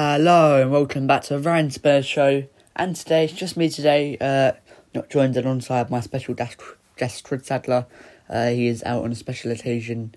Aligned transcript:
Hello 0.00 0.62
and 0.62 0.70
welcome 0.70 1.08
back 1.08 1.22
to 1.22 1.34
the 1.34 1.40
Ryan 1.40 1.72
Spurs 1.72 2.06
show. 2.06 2.44
And 2.76 2.94
today 2.94 3.24
it's 3.24 3.32
just 3.32 3.56
me 3.56 3.68
today, 3.68 4.16
uh, 4.20 4.52
not 4.94 5.10
joined 5.10 5.36
alongside 5.36 5.90
my 5.90 5.98
special 5.98 6.34
guest, 6.34 6.60
guest 6.96 7.24
Chris 7.24 7.46
Sadler. 7.46 7.84
Uh, 8.30 8.50
he 8.50 8.68
is 8.68 8.84
out 8.84 9.02
on 9.02 9.10
a 9.10 9.16
special 9.16 9.50
occasion. 9.50 10.14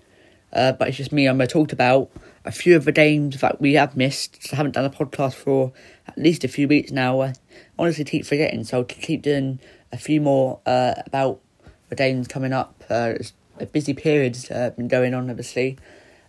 Uh, 0.52 0.70
but 0.70 0.86
it's 0.86 0.98
just 0.98 1.10
me. 1.10 1.26
I'm 1.26 1.36
going 1.36 1.48
to 1.48 1.52
talk 1.52 1.72
about 1.72 2.12
a 2.44 2.52
few 2.52 2.76
of 2.76 2.84
the 2.84 2.92
games 2.92 3.40
that 3.40 3.60
we 3.60 3.72
have 3.72 3.96
missed. 3.96 4.44
So 4.44 4.50
I 4.52 4.56
haven't 4.58 4.76
done 4.76 4.84
a 4.84 4.88
podcast 4.88 5.34
for 5.34 5.72
at 6.06 6.16
least 6.16 6.44
a 6.44 6.48
few 6.48 6.68
weeks 6.68 6.92
now. 6.92 7.20
I 7.20 7.32
honestly 7.76 8.04
keep 8.04 8.24
forgetting, 8.24 8.62
so 8.62 8.78
I'll 8.78 8.84
keep 8.84 9.22
doing 9.22 9.58
a 9.90 9.98
few 9.98 10.20
more 10.20 10.60
uh, 10.64 10.94
about 11.04 11.40
the 11.88 11.96
games 11.96 12.28
coming 12.28 12.52
up. 12.52 12.84
Uh, 12.88 13.14
it's 13.16 13.32
a 13.58 13.66
busy 13.66 13.94
period's 13.94 14.48
uh, 14.48 14.70
been 14.76 14.86
going 14.86 15.12
on, 15.12 15.28
obviously. 15.28 15.76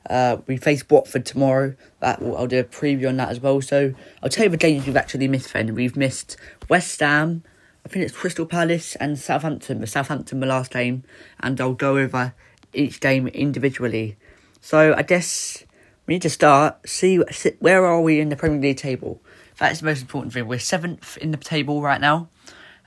Uh, 0.10 0.38
we 0.48 0.58
face 0.58 0.84
Watford 0.90 1.26
tomorrow. 1.26 1.76
That 2.00 2.22
I'll 2.22 2.48
do 2.48 2.60
a 2.60 2.64
preview 2.64 3.10
on 3.10 3.18
that 3.18 3.30
as 3.30 3.40
well. 3.40 3.62
So 3.62 3.94
I'll 4.22 4.30
tell 4.30 4.46
you 4.46 4.50
the 4.50 4.58
games 4.58 4.86
we've 4.86 4.98
actually 4.98 5.28
missed. 5.28 5.54
Then 5.54 5.74
we've 5.76 5.96
missed 5.96 6.38
West 6.70 7.00
Ham. 7.00 7.44
I 7.86 7.90
think 7.90 8.06
it's 8.06 8.16
Crystal 8.16 8.46
Palace 8.46 8.96
and 8.96 9.18
Southampton. 9.20 9.82
The 9.82 9.88
Southampton 9.88 10.40
the 10.40 10.48
last 10.48 10.72
game, 10.72 11.04
and 11.40 11.60
I'll 11.60 11.74
go 11.74 11.98
over 11.98 12.34
each 12.74 13.00
game 13.00 13.28
individually. 13.28 14.18
So 14.62 14.94
I 14.96 15.04
guess 15.04 15.64
we 16.06 16.16
need 16.16 16.22
to 16.24 16.30
start. 16.30 16.90
See 16.90 17.20
where 17.60 17.86
are 17.86 18.02
we 18.02 18.20
in 18.20 18.30
the 18.30 18.36
Premier 18.36 18.60
League 18.60 18.78
table. 18.78 19.22
That's 19.58 19.80
the 19.80 19.86
most 19.86 20.02
important 20.02 20.34
thing. 20.34 20.48
We're 20.48 20.60
seventh 20.60 21.18
in 21.18 21.32
the 21.32 21.38
table 21.38 21.82
right 21.82 22.02
now, 22.02 22.30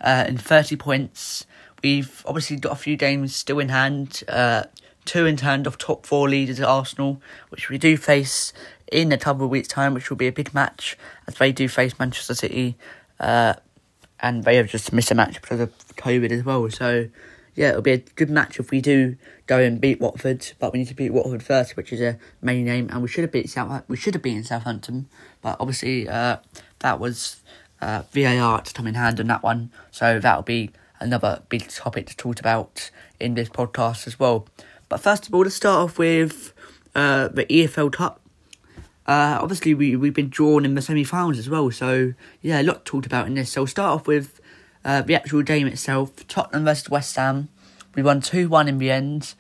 uh, 0.01 0.25
in 0.29 0.37
thirty 0.37 0.77
points. 0.77 1.47
We've 1.83 2.23
obviously 2.27 2.57
got 2.57 2.73
a 2.73 2.77
few 2.77 2.97
games 2.97 3.37
still 3.37 3.59
in 3.59 3.69
hand. 3.69 4.23
Uh, 4.29 4.65
two 5.07 5.27
in 5.27 5.39
hand 5.39 5.67
of 5.67 5.79
top 5.79 6.05
four 6.05 6.29
leaders 6.29 6.61
at 6.61 6.69
Arsenal, 6.69 7.21
which 7.49 7.69
we 7.69 7.79
do 7.79 7.97
face 7.97 8.53
in 8.91 9.13
a 9.13 9.19
couple 9.19 9.45
of 9.45 9.51
weeks' 9.51 9.69
time, 9.69 9.95
which 9.95 10.11
will 10.11 10.17
be 10.17 10.27
a 10.27 10.33
big 10.33 10.53
match 10.53 10.97
as 11.27 11.35
they 11.37 11.53
do 11.53 11.69
face 11.69 11.99
Manchester 11.99 12.35
City, 12.35 12.77
uh, 13.19 13.55
and 14.21 14.45
they 14.45 14.57
have 14.57 14.69
just 14.69 14.93
missed 14.93 15.11
a 15.11 15.15
match 15.15 15.41
because 15.41 15.61
of 15.61 15.73
COVID 15.97 16.31
as 16.31 16.45
well. 16.45 16.69
So 16.71 17.09
yeah, 17.55 17.71
it'll 17.71 17.83
be 17.83 17.93
a 17.93 17.99
good 17.99 18.31
match 18.31 18.61
if 18.61 18.71
we 18.71 18.81
do 18.81 19.17
go 19.47 19.59
and 19.59 19.81
beat 19.81 20.01
Watford, 20.01 20.53
but 20.59 20.73
we 20.73 20.81
need 20.81 20.89
to 20.89 20.95
beat 20.95 21.13
Watford 21.13 21.43
first, 21.43 21.77
which 21.77 21.93
is 21.93 22.01
a 22.01 22.19
main 22.43 22.69
aim, 22.69 22.89
and 22.93 23.03
we 23.03 23.09
should 23.09 23.23
have 23.23 23.33
beat 23.33 23.49
South. 23.49 23.83
We 23.89 23.97
should 23.97 24.15
have 24.15 24.23
beaten 24.23 24.45
Southampton, 24.45 25.09
but 25.41 25.57
obviously 25.59 26.09
uh, 26.09 26.37
that 26.81 27.01
was 27.01 27.43
uh, 27.81 28.03
VAR 28.13 28.61
to 28.61 28.73
come 28.75 28.87
in 28.87 28.95
hand 28.95 29.21
on 29.21 29.27
that 29.29 29.43
one, 29.43 29.71
so 29.91 30.21
that'll 30.21 30.43
be 30.43 30.71
another 31.01 31.43
big 31.49 31.69
topic 31.69 32.07
to 32.07 32.17
talk 32.17 32.41
about 32.41 32.91
in 33.19 33.35
this 33.35 33.49
podcast 33.49 34.07
as 34.07 34.19
well. 34.19 34.47
But 34.89 35.01
first 35.01 35.27
of 35.27 35.35
all, 35.35 35.43
let's 35.43 35.55
start 35.55 35.91
off 35.91 35.99
with 35.99 36.53
uh, 36.95 37.29
the 37.29 37.45
EFL 37.47 37.93
Cup. 37.93 38.21
Uh, 39.07 39.39
obviously, 39.41 39.75
we, 39.75 39.95
we've 39.97 40.15
been 40.15 40.29
drawn 40.29 40.65
in 40.65 40.75
the 40.75 40.83
semi 40.83 41.05
finals 41.05 41.39
as 41.39 41.49
well, 41.49 41.71
so 41.71 42.15
yeah, 42.43 42.61
a 42.61 42.65
lot 42.65 42.85
talked 42.85 43.07
about 43.07 43.27
in 43.27 43.35
this. 43.35 43.53
So 43.53 43.63
we'll 43.63 43.69
start 43.69 44.01
off 44.01 44.07
with 44.07 44.41
uh, 44.85 45.03
the 45.03 45.15
actual 45.15 45.43
game 45.43 45.67
itself 45.67 46.27
Tottenham 46.27 46.65
versus 46.65 46.89
West 46.89 47.15
Ham. 47.17 47.49
We 47.95 48.03
won 48.03 48.21
2 48.21 48.49
1 48.49 48.69
in 48.69 48.79
the 48.79 48.91
end. 48.91 49.35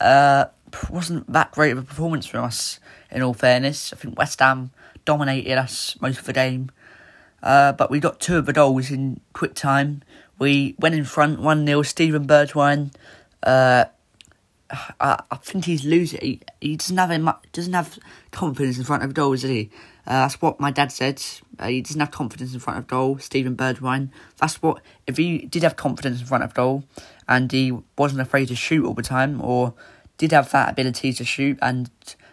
Uh, 0.00 0.46
wasn't 0.90 1.32
that 1.32 1.52
great 1.52 1.72
of 1.72 1.78
a 1.78 1.82
performance 1.82 2.26
from 2.26 2.44
us, 2.44 2.80
in 3.10 3.22
all 3.22 3.34
fairness. 3.34 3.92
I 3.92 3.96
think 3.96 4.18
West 4.18 4.40
Ham 4.40 4.70
dominated 5.04 5.58
us 5.58 5.96
most 6.00 6.18
of 6.18 6.24
the 6.24 6.32
game. 6.32 6.70
Uh, 7.42 7.72
but 7.72 7.90
we 7.90 8.00
got 8.00 8.20
two 8.20 8.36
of 8.36 8.46
the 8.46 8.52
goals 8.52 8.90
in 8.90 9.20
quick 9.32 9.54
time. 9.54 10.02
We 10.38 10.74
went 10.78 10.94
in 10.94 11.04
front 11.04 11.40
1 11.40 11.66
0. 11.66 11.82
Steven 11.82 12.26
Bergwijn 12.26 12.92
uh, 13.42 13.84
I, 15.00 15.22
I 15.30 15.36
think 15.36 15.66
he's 15.66 15.84
losing. 15.84 16.20
He, 16.20 16.40
he 16.60 16.76
doesn't 16.76 16.96
have 16.96 17.20
much, 17.20 17.44
doesn't 17.52 17.72
have 17.72 17.98
confidence 18.30 18.78
in 18.78 18.84
front 18.84 19.02
of 19.02 19.14
goal, 19.14 19.32
does 19.32 19.42
he? 19.42 19.70
Uh, 20.06 20.22
that's 20.22 20.40
what 20.40 20.58
my 20.58 20.70
dad 20.70 20.90
said. 20.90 21.22
Uh, 21.58 21.68
he 21.68 21.82
doesn't 21.82 22.00
have 22.00 22.10
confidence 22.10 22.54
in 22.54 22.60
front 22.60 22.78
of 22.78 22.86
goal. 22.86 23.18
Steven 23.18 23.56
Bergwijn. 23.56 24.10
That's 24.38 24.62
what 24.62 24.82
if 25.06 25.16
he 25.16 25.38
did 25.38 25.62
have 25.62 25.76
confidence 25.76 26.20
in 26.20 26.26
front 26.26 26.44
of 26.44 26.54
goal, 26.54 26.84
and 27.28 27.50
he 27.52 27.78
wasn't 27.96 28.22
afraid 28.22 28.48
to 28.48 28.56
shoot 28.56 28.84
all 28.84 28.94
the 28.94 29.02
time, 29.02 29.40
or 29.40 29.74
did 30.18 30.32
have 30.32 30.50
that 30.52 30.70
ability 30.70 31.12
to 31.12 31.24
shoot 31.24 31.58
and 31.62 31.90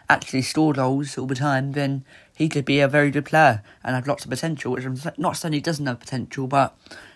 actually 0.10 0.42
score 0.42 0.74
goals 0.74 1.18
all 1.18 1.28
the 1.28 1.36
time, 1.36 1.74
then 1.74 2.04
he 2.36 2.50
could 2.50 2.66
be 2.66 2.80
a 2.80 2.88
very 2.88 3.12
good 3.12 3.26
player 3.26 3.62
and 3.84 3.96
have 3.96 4.08
lots 4.08 4.24
of 4.24 4.32
potential. 4.32 4.72
Which 4.72 4.86
I'm 4.86 4.98
not 5.18 5.38
saying 5.38 5.54
he 5.54 5.62
doesn't 5.62 5.86
have 5.86 6.00
potential, 6.00 6.48
but 6.48 6.76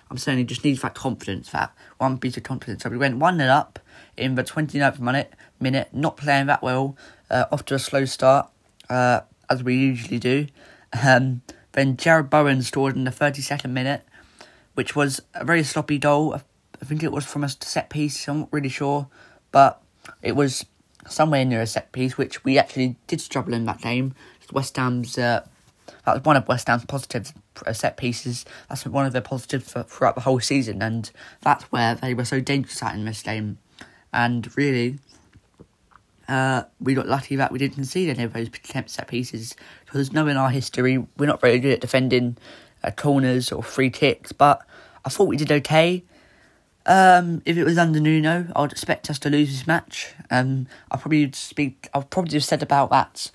I'm 0.10 0.18
saying 0.18 0.38
he 0.38 0.44
just 0.44 0.64
needs 0.64 0.82
that 0.82 0.96
confidence, 0.96 1.52
that 1.52 1.74
one 1.98 2.18
piece 2.18 2.38
of 2.38 2.44
confidence. 2.44 2.84
So 2.84 2.90
we 2.90 2.98
went 2.98 3.18
one 3.18 3.38
0 3.38 3.50
up 3.50 3.80
in 4.18 4.36
the 4.36 4.44
29th 4.44 5.00
minute, 5.00 5.34
minute 5.60 5.90
not 5.94 6.18
playing 6.18 6.48
that 6.48 6.62
well, 6.62 6.96
uh, 7.30 7.46
off 7.52 7.66
to 7.66 7.76
a 7.76 7.80
slow 7.80 8.06
start, 8.06 8.50
uh, 8.90 9.22
as 9.50 9.64
we 9.64 9.76
usually 9.76 10.20
do. 10.20 10.48
Um, 11.04 11.42
then 11.72 11.98
Jarrod 11.98 12.30
Bowen 12.30 12.62
scored 12.62 12.96
in 12.96 13.04
the 13.04 13.12
32nd 13.12 13.72
minute, 13.72 14.04
which 14.76 14.96
was 14.96 15.22
a 15.34 15.44
very 15.44 15.64
sloppy 15.64 15.98
goal. 15.98 16.36
I 16.36 16.86
think 16.86 17.02
it 17.02 17.12
was 17.12 17.26
from 17.26 17.44
a 17.44 17.50
set 17.50 17.90
piece, 17.90 18.28
I'm 18.28 18.42
not 18.42 18.50
really 18.52 18.70
sure, 18.70 19.08
but 19.52 19.82
it 20.22 20.36
was 20.36 20.66
somewhere 21.08 21.46
near 21.46 21.62
a 21.62 21.68
set 21.68 21.92
piece, 21.92 22.18
which 22.18 22.44
we 22.44 22.58
actually 22.58 22.98
did 23.08 23.22
struggle 23.22 23.54
in 23.54 23.66
that 23.66 23.82
game. 23.82 24.14
West 24.52 24.78
Ham's 24.78 25.18
uh, 25.18 25.46
that 26.06 26.16
was 26.16 26.24
one 26.24 26.36
of 26.36 26.48
West 26.48 26.68
Ham's 26.68 26.86
positive 26.86 27.34
uh, 27.66 27.74
set 27.74 27.98
pieces. 27.98 28.46
That's 28.70 28.86
one 28.86 29.06
of 29.06 29.14
their 29.14 29.22
positives 29.22 29.72
for, 29.72 29.84
throughout 29.84 30.16
the 30.16 30.22
whole 30.22 30.40
season, 30.40 30.82
and 30.82 31.10
that's 31.42 31.66
where 31.66 31.96
they 31.96 32.14
were 32.14 32.26
so 32.26 32.40
dangerous 32.40 32.82
at 32.84 32.96
in 32.96 33.06
this 33.06 33.22
game. 33.22 33.58
And 34.12 34.56
really, 34.58 35.00
uh, 36.28 36.64
we 36.80 36.94
got 36.94 37.08
lucky 37.08 37.36
that 37.36 37.52
we 37.52 37.60
didn't 37.60 37.76
concede 37.76 38.10
any 38.10 38.24
of 38.24 38.34
those 38.34 38.50
set 38.88 39.08
pieces 39.08 39.56
because 39.86 40.12
knowing 40.14 40.38
our 40.38 40.50
history, 40.50 41.06
we're 41.18 41.26
not 41.26 41.42
very 41.42 41.60
good 41.60 41.74
at 41.74 41.82
defending 41.82 42.38
uh, 42.84 42.92
corners 42.92 43.52
or 43.52 43.64
free 43.64 43.90
kicks. 43.90 44.32
But 44.32 44.66
I 45.06 45.10
thought 45.10 45.28
we 45.28 45.38
did 45.38 45.52
okay. 45.52 46.04
Um, 46.86 47.42
if 47.46 47.56
it 47.56 47.64
was 47.64 47.78
under 47.78 48.00
Nuno, 48.00 48.48
I'd 48.56 48.72
expect 48.72 49.10
us 49.10 49.20
to 49.20 49.30
lose 49.30 49.52
this 49.52 49.66
match. 49.66 50.14
Um, 50.30 50.68
I 50.92 50.98
probably 50.98 51.32
speak. 51.32 51.90
I've 51.94 52.10
probably 52.10 52.32
just 52.32 52.50
said 52.50 52.62
about 52.62 52.90
that 52.90 53.32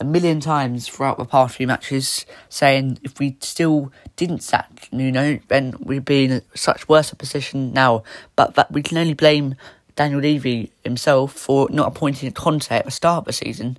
a 0.00 0.04
million 0.04 0.40
times 0.40 0.88
throughout 0.88 1.18
the 1.18 1.24
past 1.24 1.56
few 1.56 1.66
matches, 1.66 2.24
saying 2.48 2.98
if 3.02 3.18
we 3.18 3.36
still 3.40 3.92
didn't 4.16 4.42
sack 4.42 4.88
Nuno, 4.92 5.40
then 5.48 5.74
we'd 5.80 6.04
be 6.04 6.24
in 6.24 6.42
such 6.54 6.88
worse 6.88 7.12
a 7.12 7.16
position 7.16 7.72
now. 7.72 8.02
But 8.36 8.54
that 8.54 8.70
we 8.70 8.82
can 8.82 8.98
only 8.98 9.14
blame 9.14 9.56
Daniel 9.96 10.20
Levy 10.20 10.70
himself 10.84 11.32
for 11.32 11.68
not 11.70 11.88
appointing 11.88 12.30
Conte 12.32 12.70
at 12.70 12.84
the 12.84 12.90
start 12.90 13.22
of 13.22 13.24
the 13.24 13.32
season. 13.32 13.78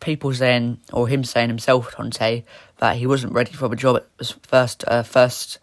People 0.00 0.32
saying, 0.32 0.78
or 0.92 1.08
him 1.08 1.24
saying 1.24 1.48
himself, 1.48 1.90
Conte, 1.90 2.44
that 2.78 2.96
he 2.96 3.06
wasn't 3.06 3.32
ready 3.32 3.52
for 3.52 3.68
the 3.68 3.76
job 3.76 3.96
at 3.96 4.26
first. 4.46 4.84
Uh, 4.86 5.02
first, 5.02 5.58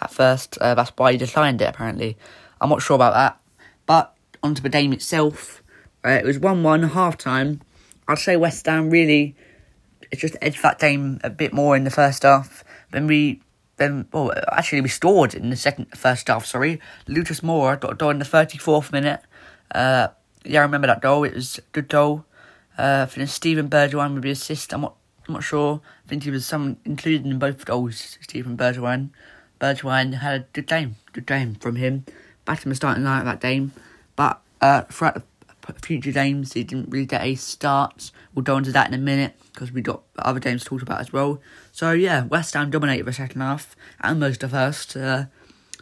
at 0.00 0.10
first, 0.10 0.56
uh, 0.60 0.74
that's 0.74 0.92
why 0.96 1.12
he 1.12 1.18
declined 1.18 1.60
it. 1.60 1.68
Apparently, 1.68 2.16
I'm 2.60 2.70
not 2.70 2.82
sure 2.82 2.94
about 2.94 3.14
that. 3.14 3.40
But 3.86 4.14
onto 4.42 4.62
the 4.62 4.68
game 4.68 4.92
itself, 4.92 5.62
uh, 6.04 6.10
it 6.10 6.24
was 6.24 6.38
one-one 6.38 6.84
half 6.84 7.18
time. 7.18 7.60
I'd 8.08 8.18
say 8.18 8.36
West 8.36 8.66
Ham 8.66 8.90
really, 8.90 9.34
it's 10.10 10.20
just 10.20 10.36
edged 10.42 10.62
that 10.62 10.78
game 10.78 11.20
a 11.22 11.30
bit 11.30 11.52
more 11.52 11.76
in 11.76 11.84
the 11.84 11.90
first 11.90 12.22
half. 12.22 12.64
Then 12.90 13.06
we 13.06 13.42
then 13.76 14.06
well 14.12 14.32
actually 14.52 14.80
we 14.80 14.88
scored 14.88 15.34
in 15.34 15.50
the 15.50 15.56
second 15.56 15.86
first 15.96 16.28
half, 16.28 16.44
sorry. 16.46 16.80
Lucas 17.06 17.40
Moura 17.40 17.78
got 17.78 17.92
a 17.92 17.94
goal 17.94 18.10
in 18.10 18.18
the 18.18 18.24
thirty 18.24 18.58
fourth 18.58 18.92
minute 18.92 19.20
uh, 19.74 20.08
yeah, 20.44 20.60
I 20.60 20.62
remember 20.62 20.86
that 20.86 21.02
goal. 21.02 21.24
It 21.24 21.34
was 21.34 21.58
a 21.58 21.62
good 21.72 21.88
goal. 21.88 22.24
Uh, 22.78 23.06
I 23.06 23.06
think 23.06 23.28
Steven 23.28 23.68
Bergwijn 23.68 24.14
would 24.14 24.22
be 24.22 24.30
assist. 24.30 24.72
I'm 24.72 24.82
not, 24.82 24.96
I'm 25.28 25.34
not 25.34 25.44
sure. 25.44 25.80
I 26.04 26.08
think 26.08 26.24
he 26.24 26.30
was 26.30 26.46
some 26.46 26.78
included 26.84 27.26
in 27.26 27.38
both 27.38 27.64
goals. 27.64 28.18
Steven 28.20 28.56
Bergwijn. 28.56 29.10
Bergwijn 29.60 30.14
had 30.14 30.40
a 30.40 30.46
good 30.52 30.66
game. 30.66 30.96
Good 31.12 31.26
game 31.26 31.54
from 31.56 31.76
him. 31.76 32.04
In 32.48 32.70
the 32.70 32.74
starting 32.74 33.04
line 33.04 33.26
that 33.26 33.40
game, 33.40 33.70
but 34.16 34.40
uh, 34.60 34.82
throughout 34.82 35.14
the 35.14 35.22
future 35.82 36.12
games, 36.12 36.52
he 36.52 36.64
didn't 36.64 36.90
really 36.90 37.06
get 37.06 37.22
a 37.22 37.34
start. 37.34 38.10
We'll 38.34 38.42
go 38.42 38.56
into 38.56 38.72
that 38.72 38.88
in 38.88 38.94
a 38.94 38.98
minute 38.98 39.34
because 39.52 39.72
we 39.72 39.82
got 39.82 40.02
other 40.18 40.40
games 40.40 40.62
to 40.62 40.68
talk 40.68 40.82
about 40.82 41.00
as 41.00 41.12
well. 41.12 41.40
So 41.72 41.92
yeah, 41.92 42.24
West 42.24 42.54
Ham 42.54 42.70
dominated 42.70 43.06
the 43.06 43.12
second 43.12 43.40
half 43.40 43.76
and 44.00 44.20
most 44.20 44.42
of 44.42 44.50
the 44.50 44.56
first. 44.56 44.96
Uh, 44.96 45.24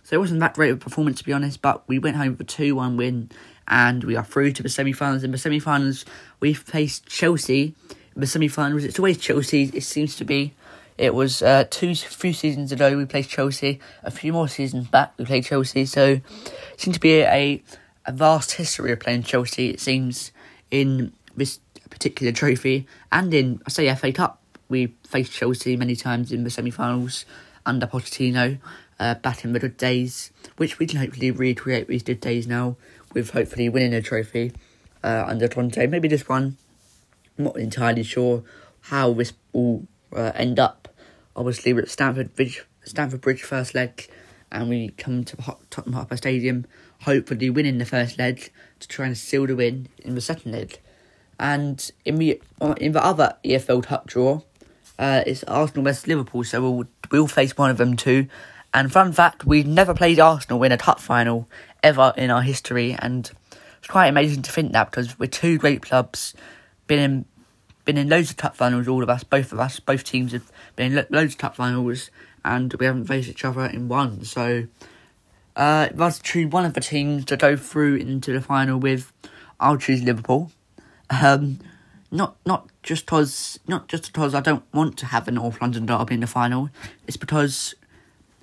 so 0.03 0.17
it 0.17 0.19
wasn't 0.19 0.41
that 0.41 0.55
great 0.55 0.71
of 0.71 0.79
a 0.79 0.81
performance 0.81 1.19
to 1.19 1.25
be 1.25 1.33
honest, 1.33 1.61
but 1.61 1.87
we 1.89 1.99
went 1.99 2.17
home 2.17 2.31
with 2.31 2.41
a 2.41 2.45
two-one 2.45 2.97
win 2.97 3.31
and 3.67 4.05
we 4.05 4.17
are 4.17 4.25
through 4.25 4.53
to 4.53 4.63
the 4.63 4.69
semi-finals. 4.69 5.23
In 5.23 5.31
the 5.31 5.39
semi-finals, 5.39 6.05
we 6.41 6.55
faced 6.55 7.07
Chelsea. 7.07 7.75
In 8.15 8.21
the 8.21 8.27
semi-finals, 8.27 8.85
it's 8.85 8.99
always 8.99 9.19
Chelsea. 9.19 9.71
It 9.75 9.85
seems 9.85 10.17
to 10.17 10.25
be. 10.25 10.55
It 10.97 11.15
was 11.15 11.43
uh, 11.43 11.65
two 11.71 11.95
few 11.95 12.33
seasons 12.33 12.73
ago 12.73 12.97
we 12.97 13.05
played 13.05 13.29
Chelsea. 13.29 13.79
A 14.03 14.11
few 14.11 14.33
more 14.33 14.49
seasons 14.49 14.89
back 14.89 15.13
we 15.17 15.25
played 15.25 15.45
Chelsea. 15.45 15.85
So 15.85 16.05
it 16.07 16.23
seems 16.81 16.97
to 16.97 17.01
be 17.01 17.21
a, 17.21 17.63
a 18.09 18.13
vast 18.13 18.53
history 18.53 18.91
of 18.91 19.01
playing 19.01 19.23
Chelsea. 19.23 19.71
It 19.71 19.81
seems 19.81 20.33
in 20.71 21.13
this 21.37 21.61
particular 21.91 22.33
trophy 22.33 22.87
and 23.13 23.33
in 23.33 23.63
I 23.67 23.71
say 23.71 23.95
FA 23.95 24.13
Cup 24.13 24.43
we 24.69 24.95
faced 25.07 25.33
Chelsea 25.33 25.77
many 25.77 25.95
times 25.95 26.33
in 26.33 26.45
the 26.45 26.51
semi-finals 26.51 27.25
under 27.65 27.87
Pochettino. 27.87 28.59
Uh, 29.01 29.15
back 29.15 29.45
in 29.45 29.53
the 29.53 29.61
good 29.61 29.77
days, 29.77 30.33
which 30.57 30.81
we 30.81 30.87
can 30.87 30.99
hopefully 30.99 31.31
recreate 31.31 31.87
these 31.87 32.03
good 32.03 32.19
days 32.19 32.49
now 32.49 32.75
with 33.15 33.31
hopefully 33.31 33.69
winning 33.69 33.95
a 33.95 34.03
trophy 34.03 34.51
uh, 35.05 35.25
under 35.25 35.47
Conte. 35.47 35.87
Maybe 35.87 36.09
this 36.09 36.29
one. 36.29 36.57
I'm 37.39 37.45
not 37.45 37.57
entirely 37.57 38.03
sure 38.03 38.43
how 38.81 39.13
this 39.13 39.35
will 39.53 39.87
uh, 40.13 40.33
end 40.35 40.59
up 40.59 40.89
obviously 41.39 41.73
we're 41.73 41.83
at 41.83 41.89
Stamford 41.89 42.35
Bridge, 42.35 42.65
Stamford 42.85 43.21
Bridge 43.21 43.43
first 43.43 43.75
leg, 43.75 44.09
and 44.51 44.69
we 44.69 44.89
come 44.91 45.25
to 45.25 45.37
Tottenham 45.71 45.95
Hotspur 45.95 46.17
Stadium, 46.17 46.67
hopefully 47.03 47.51
winning 47.51 47.79
the 47.79 47.85
first 47.85 48.19
leg 48.19 48.51
to 48.81 48.89
try 48.89 49.07
and 49.07 49.17
seal 49.17 49.47
the 49.47 49.57
win 49.57 49.89
in 49.99 50.15
the 50.15 50.21
second 50.21 50.53
leg. 50.53 50.79
And 51.39 51.91
in 52.05 52.17
the 52.17 52.41
in 52.79 52.93
the 52.93 53.05
other 53.05 53.37
EFL 53.45 53.85
Cup 53.85 54.07
draw, 54.07 54.43
uh, 54.99 55.23
it's 55.27 55.45
Arsenal 55.45 55.85
vs 55.85 56.07
Liverpool, 56.07 56.45
so 56.45 56.61
we'll 56.61 56.89
we'll 57.11 57.29
face 57.29 57.57
one 57.57 57.71
of 57.71 57.77
them 57.77 57.97
too. 57.97 58.27
And 58.75 58.93
fun 58.93 59.13
fact, 59.13 59.45
we've 59.47 59.67
never 59.67 59.95
played 59.95 60.21
Arsenal 60.21 60.63
in 60.63 60.73
a 60.73 60.79
cup 60.79 61.01
final 61.01 61.49
ever 61.83 62.13
in 62.17 62.31
our 62.31 62.43
history, 62.43 62.97
and 62.99 63.31
it's 63.79 63.89
quite 63.89 64.09
amazing 64.09 64.43
to 64.43 64.53
think 64.53 64.73
that 64.73 64.91
because 64.91 65.19
we're 65.19 65.27
two 65.27 65.59
great 65.59 65.83
clubs, 65.83 66.35
been 66.87 66.99
in 66.99 67.25
been 67.85 67.97
in 67.97 68.09
loads 68.09 68.31
of 68.31 68.37
cup 68.37 68.55
finals, 68.55 68.87
all 68.87 69.03
of 69.03 69.09
us, 69.09 69.25
both 69.25 69.51
of 69.53 69.59
us, 69.59 69.81
both 69.81 70.05
teams 70.05 70.33
have 70.33 70.53
been 70.77 70.93
in 70.93 70.97
lo- 70.97 71.07
loads 71.09 71.35
of 71.35 71.39
cup 71.39 71.57
finals, 71.57 72.11
and 72.45 72.75
we 72.75 72.85
haven't 72.85 73.07
faced 73.07 73.31
each 73.31 73.45
other 73.45 73.65
in 73.65 73.89
one. 73.89 74.25
So, 74.25 74.67
uh, 75.59 75.89
if 75.91 76.01
I 76.01 76.05
was 76.05 76.19
to 76.19 76.23
choose 76.23 76.51
one 76.51 76.65
of 76.65 76.75
the 76.75 76.81
teams 76.81 77.25
to 77.27 77.37
go 77.37 77.57
through 77.57 77.97
into 77.97 78.33
the 78.33 78.41
final 78.41 78.79
with, 78.79 79.13
I'll 79.59 79.77
choose 79.77 80.03
Liverpool. 80.03 80.53
Um, 81.11 81.59
not 82.11 82.37
not 82.47 82.71
just 82.83 83.05
because 83.05 83.59
not 83.67 83.89
just 83.89 84.13
because 84.13 84.35
I 84.35 84.41
don't 84.41 84.63
want 84.73 84.97
to 84.99 85.07
have 85.07 85.27
a 85.29 85.33
North 85.33 85.61
London 85.61 85.85
derby 85.85 86.15
in 86.15 86.21
the 86.21 86.27
final. 86.27 86.71
It's 87.07 87.17
because 87.17 87.75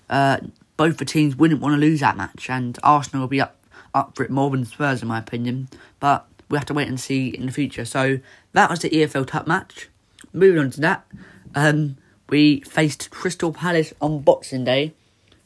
uh, 0.09 0.39
both 0.77 0.97
the 0.97 1.05
teams 1.05 1.35
wouldn't 1.35 1.61
want 1.61 1.73
to 1.73 1.79
lose 1.79 2.01
that 2.01 2.17
match, 2.17 2.49
and 2.49 2.77
Arsenal 2.83 3.21
will 3.21 3.27
be 3.29 3.41
up 3.41 3.55
up 3.93 4.15
for 4.15 4.23
it 4.23 4.29
more 4.29 4.49
than 4.49 4.65
Spurs, 4.65 5.01
in 5.01 5.07
my 5.07 5.17
opinion. 5.17 5.69
But 6.01 6.27
we 6.49 6.57
have 6.57 6.65
to 6.65 6.73
wait 6.73 6.89
and 6.89 6.99
see 6.99 7.29
in 7.29 7.45
the 7.45 7.51
future. 7.51 7.85
So 7.85 8.19
that 8.51 8.69
was 8.69 8.79
the 8.79 8.89
EFL 8.89 9.25
Cup 9.25 9.47
match. 9.47 9.89
Moving 10.33 10.59
on 10.59 10.71
to 10.71 10.81
that, 10.81 11.07
um, 11.55 11.95
we 12.29 12.59
faced 12.61 13.09
Crystal 13.09 13.53
Palace 13.53 13.93
on 14.01 14.21
Boxing 14.21 14.65
Day, 14.65 14.93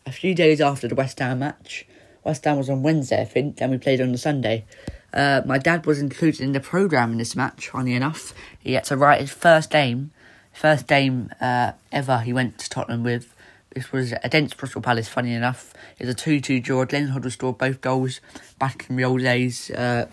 a 0.10 0.12
few 0.12 0.34
days 0.34 0.60
after 0.60 0.88
the 0.88 0.96
West 0.96 1.20
Ham 1.20 1.40
match. 1.40 1.86
West 2.24 2.44
Ham 2.46 2.58
was 2.58 2.70
on 2.70 2.84
Wednesday, 2.84 3.22
I 3.22 3.26
think, 3.26 3.62
and 3.62 3.72
we 3.72 3.78
played 3.78 4.02
on 4.02 4.12
the 4.12 4.18
Sunday. 4.18 4.66
Uh, 5.14 5.42
my 5.46 5.58
dad 5.58 5.86
was 5.86 6.00
included 6.00 6.42
in 6.42 6.52
the 6.52 6.60
programme 6.60 7.12
in 7.12 7.18
this 7.20 7.36
match, 7.36 7.70
funny 7.70 7.94
enough. 7.94 8.34
He 8.60 8.74
had 8.74 8.84
to 8.86 8.98
write 8.98 9.22
his 9.22 9.32
first 9.32 9.70
game, 9.70 10.12
first 10.52 10.88
game 10.88 11.30
uh, 11.40 11.74
ever 11.92 12.20
he 12.20 12.34
went 12.34 12.58
to 12.60 12.70
Tottenham 12.70 13.04
with. 13.04 13.34
This 13.76 13.92
was 13.92 14.14
against 14.24 14.58
Crystal 14.58 14.82
Palace, 14.82 15.08
funny 15.08 15.34
enough. 15.34 15.74
It 16.00 16.06
was 16.06 16.16
a 16.16 16.18
2 16.18 16.42
2 16.42 16.60
draw. 16.60 16.86
Glenn 16.86 17.10
Hoddle 17.10 17.32
scored 17.32 17.60
both 17.60 17.82
goals 17.82 18.20
back 18.58 18.88
in 18.90 18.96
the 18.96 19.04
old 19.06 19.22
days. 19.22 19.70
Uh, 19.70 20.08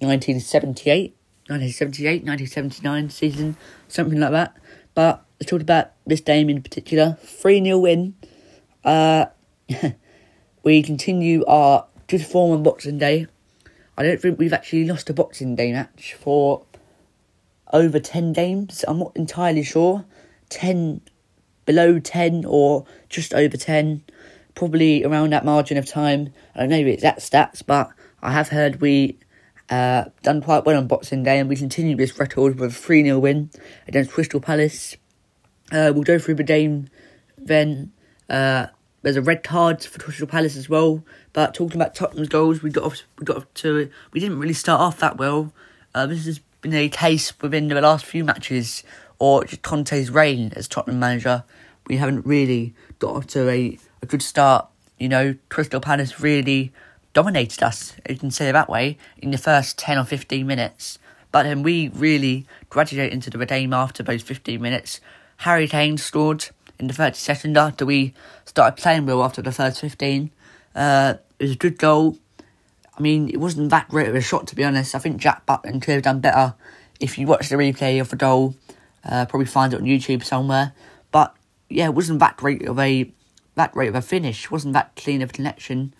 1978, 0.00 1.14
1978, 1.48 2.24
1979 2.24 3.10
season, 3.10 3.56
something 3.88 4.18
like 4.18 4.32
that. 4.32 4.56
But 4.94 5.24
let's 5.38 5.50
talk 5.50 5.60
about 5.60 5.92
this 6.06 6.20
game 6.20 6.48
in 6.48 6.62
particular. 6.62 7.18
3 7.22 7.62
0 7.62 7.78
win. 7.78 8.14
Uh, 8.86 9.26
we 10.62 10.82
continue 10.82 11.44
our 11.46 11.86
good 12.06 12.24
form 12.24 12.52
on 12.52 12.62
Boxing 12.62 12.98
Day. 12.98 13.26
I 13.98 14.04
don't 14.04 14.20
think 14.20 14.38
we've 14.38 14.52
actually 14.52 14.84
lost 14.86 15.10
a 15.10 15.14
Boxing 15.14 15.56
Day 15.56 15.72
match 15.72 16.14
for 16.14 16.64
over 17.72 17.98
10 17.98 18.32
games. 18.32 18.84
I'm 18.86 19.00
not 19.00 19.12
entirely 19.16 19.64
sure. 19.64 20.04
10, 20.50 21.00
below 21.64 21.98
10 21.98 22.44
or 22.46 22.86
just 23.08 23.34
over 23.34 23.56
10. 23.56 24.04
Probably 24.54 25.04
around 25.04 25.32
that 25.32 25.44
margin 25.44 25.76
of 25.76 25.86
time. 25.86 26.32
I 26.54 26.60
don't 26.60 26.68
know 26.68 26.84
the 26.84 26.92
exact 26.92 27.20
stats, 27.20 27.62
but 27.66 27.90
I 28.22 28.30
have 28.30 28.48
heard 28.48 28.80
we 28.80 29.18
uh, 29.68 30.04
done 30.22 30.40
quite 30.40 30.64
well 30.64 30.76
on 30.76 30.86
Boxing 30.86 31.24
Day, 31.24 31.40
and 31.40 31.48
we 31.48 31.56
continue 31.56 31.96
this 31.96 32.18
record 32.20 32.60
with 32.60 32.70
a 32.70 32.74
3 32.74 33.02
0 33.02 33.18
win 33.18 33.50
against 33.88 34.12
Crystal 34.12 34.40
Palace. 34.40 34.96
Uh, 35.72 35.90
we'll 35.92 36.04
go 36.04 36.20
through 36.20 36.36
the 36.36 36.44
game 36.44 36.88
then. 37.36 37.92
Uh, 38.30 38.68
there's 39.06 39.14
a 39.14 39.22
red 39.22 39.44
card 39.44 39.84
for 39.84 40.00
Crystal 40.00 40.26
Palace 40.26 40.56
as 40.56 40.68
well. 40.68 41.04
But 41.32 41.54
talking 41.54 41.80
about 41.80 41.94
Tottenham's 41.94 42.28
goals, 42.28 42.60
we 42.60 42.70
got 42.70 42.82
off, 42.82 43.02
we 43.20 43.24
got 43.24 43.36
off 43.36 43.54
to 43.54 43.88
we 44.10 44.18
didn't 44.18 44.40
really 44.40 44.52
start 44.52 44.80
off 44.80 44.98
that 44.98 45.16
well. 45.16 45.52
Uh, 45.94 46.06
this 46.06 46.26
has 46.26 46.40
been 46.60 46.74
a 46.74 46.88
case 46.88 47.32
within 47.40 47.68
the 47.68 47.80
last 47.80 48.04
few 48.04 48.24
matches, 48.24 48.82
or 49.20 49.44
Conte's 49.62 50.10
reign 50.10 50.52
as 50.56 50.66
Tottenham 50.66 50.98
manager. 50.98 51.44
We 51.86 51.98
haven't 51.98 52.26
really 52.26 52.74
got 52.98 53.14
off 53.14 53.28
to 53.28 53.48
a, 53.48 53.78
a 54.02 54.06
good 54.06 54.22
start. 54.22 54.66
You 54.98 55.08
know, 55.08 55.36
Crystal 55.50 55.78
Palace 55.78 56.18
really 56.18 56.72
dominated 57.12 57.62
us, 57.62 57.94
you 58.08 58.16
can 58.16 58.32
say 58.32 58.48
it 58.48 58.54
that 58.54 58.68
way, 58.68 58.98
in 59.18 59.30
the 59.30 59.38
first 59.38 59.78
10 59.78 59.98
or 59.98 60.04
15 60.04 60.44
minutes. 60.44 60.98
But 61.30 61.44
then 61.44 61.62
we 61.62 61.90
really 61.90 62.44
graduated 62.70 63.12
into 63.12 63.30
the 63.30 63.46
game 63.46 63.72
after 63.72 64.02
those 64.02 64.22
15 64.22 64.60
minutes. 64.60 65.00
Harry 65.36 65.68
Kane 65.68 65.96
scored 65.96 66.48
in 66.78 66.86
the 66.86 66.94
32nd 66.94 67.56
after 67.56 67.86
we 67.86 68.14
started 68.44 68.80
playing 68.80 69.06
well 69.06 69.22
after 69.22 69.42
the 69.42 69.52
first 69.52 69.80
15. 69.80 70.30
Uh, 70.74 71.14
it 71.38 71.44
was 71.44 71.52
a 71.52 71.56
good 71.56 71.78
goal. 71.78 72.18
I 72.96 73.00
mean, 73.00 73.28
it 73.28 73.38
wasn't 73.38 73.70
that 73.70 73.88
great 73.88 74.08
of 74.08 74.14
a 74.14 74.20
shot, 74.20 74.46
to 74.48 74.56
be 74.56 74.64
honest. 74.64 74.94
I 74.94 74.98
think 74.98 75.18
Jack 75.18 75.44
Butland 75.46 75.82
could 75.82 75.94
have 75.94 76.02
done 76.02 76.20
better. 76.20 76.54
If 76.98 77.18
you 77.18 77.26
watch 77.26 77.48
the 77.48 77.56
replay 77.56 78.00
of 78.00 78.08
the 78.08 78.16
goal, 78.16 78.54
uh, 79.04 79.26
probably 79.26 79.46
find 79.46 79.72
it 79.74 79.80
on 79.80 79.86
YouTube 79.86 80.24
somewhere. 80.24 80.72
But 81.12 81.34
yeah, 81.68 81.86
it 81.86 81.94
wasn't 81.94 82.20
that 82.20 82.36
great 82.36 82.66
of 82.66 82.78
a 82.78 83.10
that 83.54 83.72
great 83.72 83.88
of 83.88 83.94
a 83.94 84.02
finish. 84.02 84.44
It 84.44 84.50
wasn't 84.50 84.74
that 84.74 84.96
clean 84.96 85.22
of 85.22 85.30
a 85.30 85.32
connection 85.32 85.94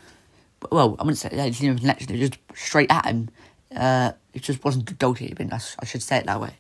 well, 0.71 0.97
I 0.99 1.03
wouldn't 1.03 1.19
say 1.19 1.31
yeah, 1.33 1.49
didn't 1.49 1.79
connection. 1.79 2.11
It 2.11 2.21
was 2.21 2.31
just 2.31 2.41
straight 2.55 2.91
at 2.91 3.07
him. 3.07 3.31
Uh, 3.75 4.13
it 4.33 4.43
just 4.43 4.65
wasn't 4.65 4.87
good 4.87 4.99
goalkeeping. 4.99 5.53
I, 5.53 5.61
I 5.81 5.85
should 5.85 6.03
say 6.03 6.19
it 6.19 6.27
that 6.27 6.41
way. 6.41 6.55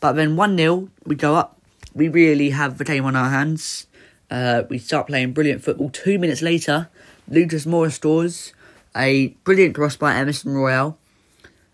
But 0.00 0.12
then 0.12 0.36
one 0.36 0.56
0 0.56 0.88
we 1.04 1.14
go 1.14 1.36
up. 1.36 1.58
We 1.94 2.08
really 2.08 2.50
have 2.50 2.78
the 2.78 2.84
game 2.84 3.04
on 3.04 3.16
our 3.16 3.30
hands. 3.30 3.86
Uh, 4.30 4.62
we 4.68 4.78
start 4.78 5.08
playing 5.08 5.32
brilliant 5.32 5.62
football. 5.62 5.90
Two 5.90 6.18
minutes 6.18 6.40
later, 6.40 6.88
Lucas 7.28 7.66
Moura 7.66 7.92
scores 7.92 8.52
a 8.96 9.28
brilliant 9.44 9.74
cross 9.74 9.96
by 9.96 10.14
Emerson 10.14 10.54
Royal. 10.54 10.98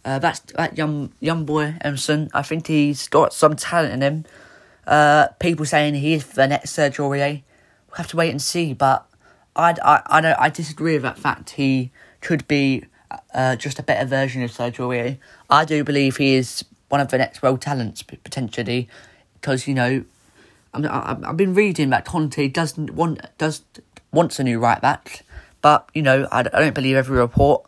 Uh, 0.04 0.18
that's 0.18 0.40
that 0.56 0.76
young 0.76 1.12
young 1.20 1.44
boy 1.44 1.76
Emerson. 1.82 2.30
I 2.32 2.42
think 2.42 2.66
he's 2.66 3.08
got 3.08 3.32
some 3.32 3.56
talent 3.56 3.94
in 3.94 4.02
him. 4.02 4.24
Uh, 4.86 5.28
people 5.38 5.66
saying 5.66 5.94
he 5.94 6.14
is 6.14 6.26
the 6.28 6.46
next 6.46 6.70
Serge 6.70 6.96
Aurier. 6.96 7.42
We'll 7.88 7.96
have 7.96 8.08
to 8.08 8.16
wait 8.16 8.30
and 8.30 8.40
see, 8.40 8.72
but 8.72 9.06
I, 9.54 9.74
I, 9.82 10.02
I, 10.06 10.20
don't, 10.20 10.38
I 10.38 10.48
disagree 10.48 10.94
with 10.94 11.02
that 11.02 11.18
fact. 11.18 11.50
He 11.50 11.90
could 12.20 12.46
be 12.48 12.84
uh, 13.34 13.56
just 13.56 13.78
a 13.78 13.82
better 13.82 14.06
version 14.06 14.42
of 14.42 14.50
Sergio 14.50 14.88
Aurier. 14.88 15.18
I 15.50 15.64
do 15.64 15.84
believe 15.84 16.16
he 16.16 16.34
is 16.34 16.64
one 16.88 17.00
of 17.00 17.08
the 17.08 17.18
next 17.18 17.42
world 17.42 17.60
talents 17.60 18.02
potentially, 18.02 18.88
because 19.40 19.66
you 19.66 19.74
know, 19.74 20.04
I 20.74 20.78
mean, 20.78 20.90
I, 20.90 21.16
I've 21.24 21.36
been 21.36 21.54
reading 21.54 21.90
that 21.90 22.04
Conte 22.04 22.48
doesn't 22.48 22.90
want 22.90 23.20
does 23.38 23.62
wants 24.12 24.38
a 24.38 24.44
new 24.44 24.58
right 24.58 24.80
back, 24.80 25.24
but 25.60 25.88
you 25.94 26.02
know, 26.02 26.28
I, 26.30 26.40
I 26.40 26.42
don't 26.42 26.74
believe 26.74 26.96
every 26.96 27.18
report. 27.18 27.64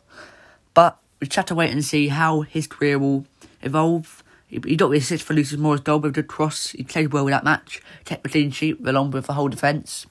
But 0.74 0.98
we 1.20 1.26
just 1.26 1.36
have 1.36 1.46
to 1.46 1.54
wait 1.54 1.70
and 1.70 1.84
see 1.84 2.08
how 2.08 2.42
his 2.42 2.66
career 2.66 2.98
will 2.98 3.26
evolve. 3.62 4.22
He, 4.46 4.60
he 4.64 4.76
got 4.76 4.88
the 4.88 4.98
assist 4.98 5.24
for 5.24 5.34
Lucas 5.34 5.56
Moura's 5.56 5.80
goal 5.80 6.00
with 6.00 6.14
good 6.14 6.28
cross. 6.28 6.70
He 6.70 6.84
played 6.84 7.12
well 7.12 7.24
with 7.24 7.32
that 7.32 7.44
match, 7.44 7.80
kept 8.04 8.22
the 8.22 8.28
clean 8.28 8.50
sheet 8.50 8.78
along 8.86 9.12
with 9.12 9.26
the 9.26 9.34
whole 9.34 9.48
defence. 9.48 10.06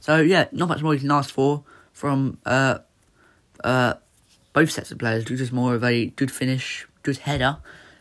So 0.00 0.20
yeah, 0.20 0.48
not 0.52 0.68
much 0.68 0.82
more 0.82 0.94
you 0.94 1.00
can 1.00 1.10
ask 1.10 1.30
for 1.30 1.64
from 1.92 2.38
uh, 2.44 2.78
uh, 3.62 3.94
both 4.52 4.70
sets 4.70 4.90
of 4.90 4.98
players. 4.98 5.24
Just 5.24 5.52
more 5.52 5.74
of 5.74 5.84
a 5.84 6.06
good 6.06 6.30
finish, 6.30 6.86
good 7.02 7.18
header, 7.18 7.58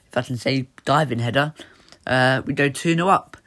if 0.07 0.17
I 0.17 0.21
can 0.21 0.37
say 0.37 0.67
diving 0.85 1.19
header. 1.19 1.53
Uh, 2.05 2.41
we 2.45 2.53
go 2.53 2.69
2 2.69 2.95
0 2.95 3.07
up. 3.07 3.37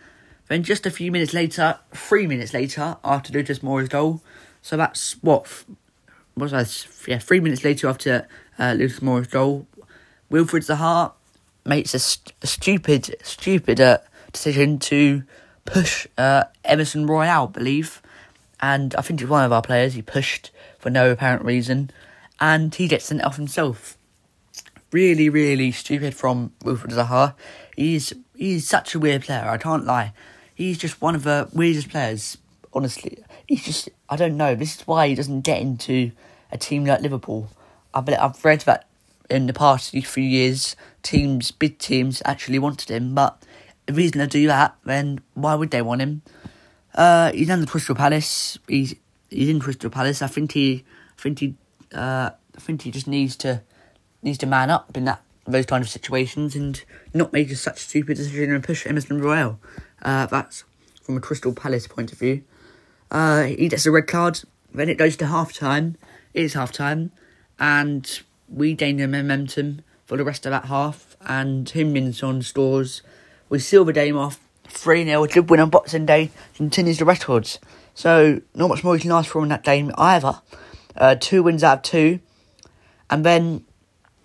Then 0.49 0.63
just 0.63 0.87
a 0.87 0.91
few 0.91 1.11
minutes 1.11 1.35
later, 1.35 1.79
three 1.93 2.27
minutes 2.27 2.55
later, 2.55 2.97
after 3.05 3.33
Lucas 3.33 3.63
Moura's 3.63 3.89
goal. 3.89 4.23
So 4.63 4.77
that's 4.77 5.13
what, 5.23 5.65
what 6.35 6.53
was 6.53 6.53
that? 6.53 7.09
Yeah, 7.09 7.19
three 7.19 7.41
minutes 7.41 7.65
later 7.65 7.89
after 7.89 8.29
uh, 8.59 8.75
Lucas 8.77 9.03
Moura's 9.03 9.27
goal, 9.27 9.67
Wilfried 10.31 10.67
Zaha 10.67 11.13
makes 11.65 11.95
a, 11.95 11.99
st- 11.99 12.33
a 12.43 12.47
stupid, 12.47 13.17
stupid 13.23 13.81
uh, 13.81 13.99
decision 14.33 14.79
to 14.79 15.25
push 15.65 16.07
uh, 16.17 16.45
Emerson 16.65 17.07
Royal, 17.07 17.45
I 17.45 17.51
believe, 17.51 18.01
and 18.61 18.95
I 18.95 19.03
think 19.03 19.21
it's 19.21 19.31
one 19.31 19.45
of 19.45 19.53
our 19.53 19.63
players 19.63 19.95
he 19.95 20.03
pushed 20.03 20.51
for 20.79 20.91
no 20.91 21.11
apparent 21.11 21.45
reason, 21.45 21.91
and 22.41 22.75
he 22.75 22.89
gets 22.89 23.07
sent 23.07 23.23
off 23.23 23.37
himself. 23.37 23.99
Really, 24.93 25.29
really 25.29 25.73
stupid 25.73 26.15
from 26.15 26.53
Wilfried 26.65 26.93
Zaha. 26.93 27.35
He's 27.77 28.13
he's 28.37 28.69
such 28.69 28.95
a 28.95 28.99
weird 28.99 29.23
player. 29.23 29.47
I 29.49 29.59
can't 29.59 29.85
lie. 29.85 30.13
He's 30.55 30.79
just 30.79 31.01
one 31.01 31.15
of 31.15 31.23
the 31.23 31.49
weirdest 31.53 31.91
players. 31.91 32.39
Honestly, 32.73 33.19
he's 33.47 33.65
just 33.65 33.89
I 34.09 34.17
don't 34.17 34.37
know. 34.37 34.55
This 34.55 34.77
is 34.77 34.87
why 34.87 35.09
he 35.09 35.15
doesn't 35.15 35.43
get 35.43 35.61
into 35.61 36.13
a 36.53 36.59
team 36.59 36.85
like 36.85 37.01
Liverpool. 37.01 37.51
I've 37.95 38.09
I've 38.09 38.45
read 38.45 38.61
that 38.63 38.87
in 39.29 39.47
the 39.47 39.53
past 39.53 39.91
few 39.91 40.23
years, 40.23 40.77
teams, 41.03 41.51
big 41.51 41.79
teams, 41.79 42.23
actually 42.25 42.59
wanted 42.59 42.91
him, 42.91 43.15
but 43.15 43.43
the 43.87 43.93
reason 43.93 44.19
they 44.19 44.27
do 44.27 44.47
that, 44.47 44.77
then 44.85 45.21
why 45.35 45.55
would 45.55 45.71
they 45.71 45.83
want 45.83 46.01
him? 46.01 46.23
Uh, 46.95 47.33
he's 47.33 47.49
in 47.49 47.61
the 47.61 47.67
Crystal 47.67 47.95
Palace. 47.95 48.59
He's 48.69 48.95
he's 49.31 49.49
in 49.49 49.61
Crystal 49.61 49.91
Palace. 49.91 50.23
I 50.23 50.27
think 50.27 50.53
he, 50.53 50.85
I 51.19 51.21
think 51.21 51.39
he, 51.41 51.55
uh, 51.95 52.31
I 52.57 52.61
think 52.61 52.83
he 52.83 52.91
just 52.91 53.07
needs 53.07 53.37
to 53.37 53.63
needs 54.23 54.39
to 54.39 54.47
man 54.47 54.71
up 54.71 54.97
in 54.97 55.05
that 55.05 55.23
those 55.47 55.67
kind 55.67 55.83
of 55.83 55.89
situations 55.89 56.55
and 56.55 56.83
not 57.15 57.33
make 57.33 57.51
such 57.51 57.77
a 57.77 57.81
stupid 57.81 58.17
decision 58.17 58.55
and 58.55 58.65
push 58.65 58.87
Emerson 58.87 59.21
Royal. 59.21 59.59
Uh, 60.03 60.27
that's 60.27 60.65
from 61.03 61.17
a 61.17 61.21
Crystal 61.21 61.53
Palace 61.53 61.87
point 61.87 62.13
of 62.13 62.19
view. 62.19 62.43
Uh, 63.11 63.45
he 63.45 63.69
gets 63.69 63.87
a 63.87 63.91
red 63.91 64.07
card, 64.07 64.41
then 64.75 64.89
it 64.89 64.99
goes 64.99 65.17
to 65.17 65.27
half 65.27 65.53
time. 65.53 65.97
It 66.35 66.43
is 66.43 66.55
half 66.55 66.73
time, 66.73 67.13
and 67.59 68.21
we 68.49 68.75
gain 68.75 68.97
the 68.97 69.09
momentum 69.09 69.83
for 70.05 70.17
the 70.17 70.25
rest 70.25 70.47
of 70.47 70.51
that 70.51 70.67
half. 70.67 71.17
And 71.21 71.67
Heung-min 71.67 72.13
scores. 72.43 73.03
We 73.49 73.59
seal 73.59 73.85
the 73.85 73.93
game 73.93 74.17
off 74.17 74.41
3 74.69 75.05
0. 75.05 75.27
Did 75.27 75.51
win 75.51 75.61
on 75.61 75.71
Boxing 75.71 76.07
Day, 76.07 76.31
continues 76.55 76.99
the 76.99 77.05
records. 77.05 77.59
So, 77.95 78.43
not 78.55 78.69
much 78.69 78.85
more 78.85 78.95
you 78.95 79.01
can 79.01 79.13
ask 79.13 79.31
for 79.31 79.43
in 79.43 79.49
that 79.49 79.65
game 79.65 79.91
either. 79.97 80.41
Uh, 80.97 81.15
two 81.15 81.43
wins 81.43 81.65
out 81.65 81.79
of 81.79 81.83
two. 81.83 82.21
And 83.09 83.25
then 83.25 83.65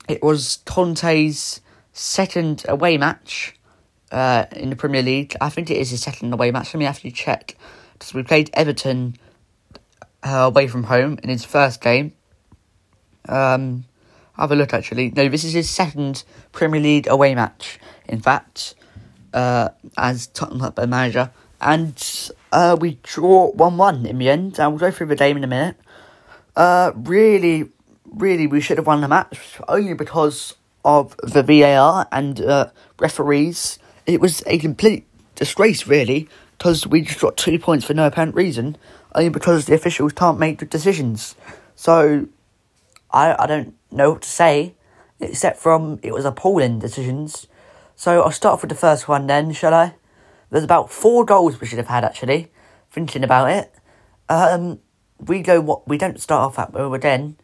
it 0.08 0.22
was 0.22 0.60
Conte's 0.66 1.62
second 1.94 2.66
away 2.68 2.98
match 2.98 3.56
uh, 4.12 4.46
in 4.52 4.70
the 4.70 4.76
Premier 4.76 5.02
League. 5.02 5.36
I 5.42 5.50
think 5.50 5.70
it 5.70 5.78
is 5.78 5.92
his 5.92 6.02
second 6.02 6.34
away 6.34 6.52
match. 6.52 6.74
Let 6.74 6.80
me 6.80 6.86
actually 6.86 7.12
check. 7.12 7.56
Because 7.94 8.14
we 8.14 8.24
played 8.24 8.50
Everton 8.54 9.16
uh, 10.24 10.50
away 10.52 10.68
from 10.68 10.84
home 10.84 11.20
in 11.24 11.30
his 11.30 11.46
first 11.46 11.82
game. 11.82 12.14
Um, 13.28 13.86
have 14.34 14.52
a 14.52 14.56
look 14.56 14.74
actually. 14.74 15.12
No, 15.12 15.30
this 15.30 15.44
is 15.44 15.54
his 15.54 15.70
second 15.70 16.24
Premier 16.52 16.82
League 16.82 17.08
away 17.08 17.36
match. 17.36 17.80
In 18.08 18.20
fact, 18.20 18.76
uh, 19.34 19.70
as 19.98 20.28
Tottenham 20.28 20.74
manager, 20.90 21.32
and 21.60 22.32
uh, 22.52 22.76
we 22.80 22.98
draw 23.04 23.52
one 23.52 23.78
one 23.78 24.06
in 24.06 24.18
the 24.18 24.30
end. 24.30 24.60
And 24.60 24.72
we'll 24.72 24.80
go 24.80 24.92
through 24.92 25.08
the 25.08 25.16
game 25.16 25.38
in 25.38 25.44
a 25.44 25.48
minute. 25.48 25.78
Uh, 26.56 26.92
really, 26.96 27.70
really, 28.12 28.46
we 28.48 28.62
should 28.62 28.78
have 28.78 28.88
won 28.88 29.02
the 29.02 29.08
match 29.08 29.60
only 29.68 29.94
because 29.94 30.56
of 30.86 31.16
the 31.18 31.42
VAR 31.44 32.08
and 32.12 32.42
uh, 32.42 32.68
referees. 33.00 33.80
It 34.06 34.20
was 34.20 34.44
a 34.46 34.58
complete 34.58 35.08
disgrace, 35.36 35.88
really, 35.88 36.30
because 36.58 36.86
we 36.86 37.02
just 37.02 37.20
got 37.20 37.38
two 37.38 37.58
points 37.58 37.86
for 37.86 37.94
no 37.94 38.08
apparent 38.08 38.36
reason, 38.36 38.78
only 39.16 39.30
because 39.30 39.66
the 39.66 39.74
officials 39.74 40.14
can't 40.14 40.38
make 40.38 40.70
decisions. 40.70 41.36
So, 41.76 42.28
I 43.12 43.36
I 43.40 43.48
don't 43.48 43.76
know 43.92 44.12
what 44.12 44.22
to 44.24 44.30
say, 44.30 44.76
except 45.20 45.60
from 45.60 46.00
it 46.04 46.14
was 46.14 46.26
appalling 46.26 46.80
decisions. 46.80 47.48
So 47.96 48.22
I'll 48.22 48.32
start 48.32 48.54
off 48.54 48.62
with 48.62 48.70
the 48.70 48.76
first 48.76 49.08
one 49.08 49.28
then, 49.28 49.54
shall 49.54 49.74
I? 49.74 49.94
There's 50.50 50.64
about 50.64 50.92
four 50.92 51.24
goals 51.24 51.62
we 51.62 51.68
should 51.68 51.78
have 51.78 51.88
had 51.88 52.04
actually. 52.04 52.52
Thinking 52.90 53.24
about 53.24 53.52
it, 53.52 53.74
um, 54.28 54.80
we 55.20 55.42
go 55.42 55.62
what 55.62 55.88
we 55.88 55.98
don't 55.98 56.20
start 56.20 56.44
off 56.44 56.60
at 56.60 56.74
well 56.74 56.94
again. 56.94 57.38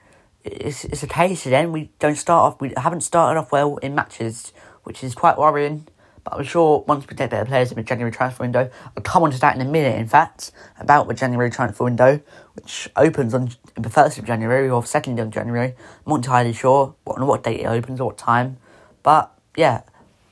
It's 0.48 0.86
it's 0.86 1.04
a 1.04 1.08
case 1.08 1.46
again. 1.46 1.72
We 1.72 1.90
don't 2.00 2.16
start 2.16 2.54
off. 2.54 2.62
We 2.62 2.74
haven't 2.78 3.02
started 3.02 3.40
off 3.40 3.52
well 3.52 3.78
in 3.78 3.96
matches, 3.96 4.54
which 4.84 5.04
is 5.04 5.14
quite 5.14 5.38
worrying. 5.38 5.88
But 6.24 6.34
I'm 6.34 6.44
sure 6.44 6.84
once 6.88 7.08
we 7.08 7.16
get 7.16 7.30
better 7.30 7.46
players 7.46 7.72
in 7.72 7.78
the 7.78 7.84
January 7.84 8.12
transfer 8.12 8.44
window, 8.44 8.70
I'll 8.96 9.04
come 9.04 9.24
on 9.24 9.32
to 9.32 9.40
that 9.40 9.56
in 9.56 9.62
a 9.62 9.70
minute, 9.70 9.98
in 9.98 10.08
fact, 10.08 10.52
about 10.80 11.08
the 11.08 11.14
January 11.14 11.50
transfer 11.50 11.86
window, 11.86 12.22
which 12.54 12.90
opens 12.98 13.34
on 13.34 13.52
the 13.76 13.90
1st 13.90 14.20
of 14.20 14.26
January 14.26 14.70
or 14.70 14.82
2nd 14.82 15.22
of 15.22 15.30
January. 15.30 15.68
I'm 15.68 16.10
not 16.10 16.16
entirely 16.18 16.52
sure 16.52 16.96
what, 17.06 17.18
on 17.18 17.28
what 17.28 17.44
date 17.44 17.62
it 17.62 17.66
opens 17.66 18.02
or 18.02 18.08
what 18.08 18.18
time. 18.18 18.58
But 19.04 19.32
yeah, 19.56 19.84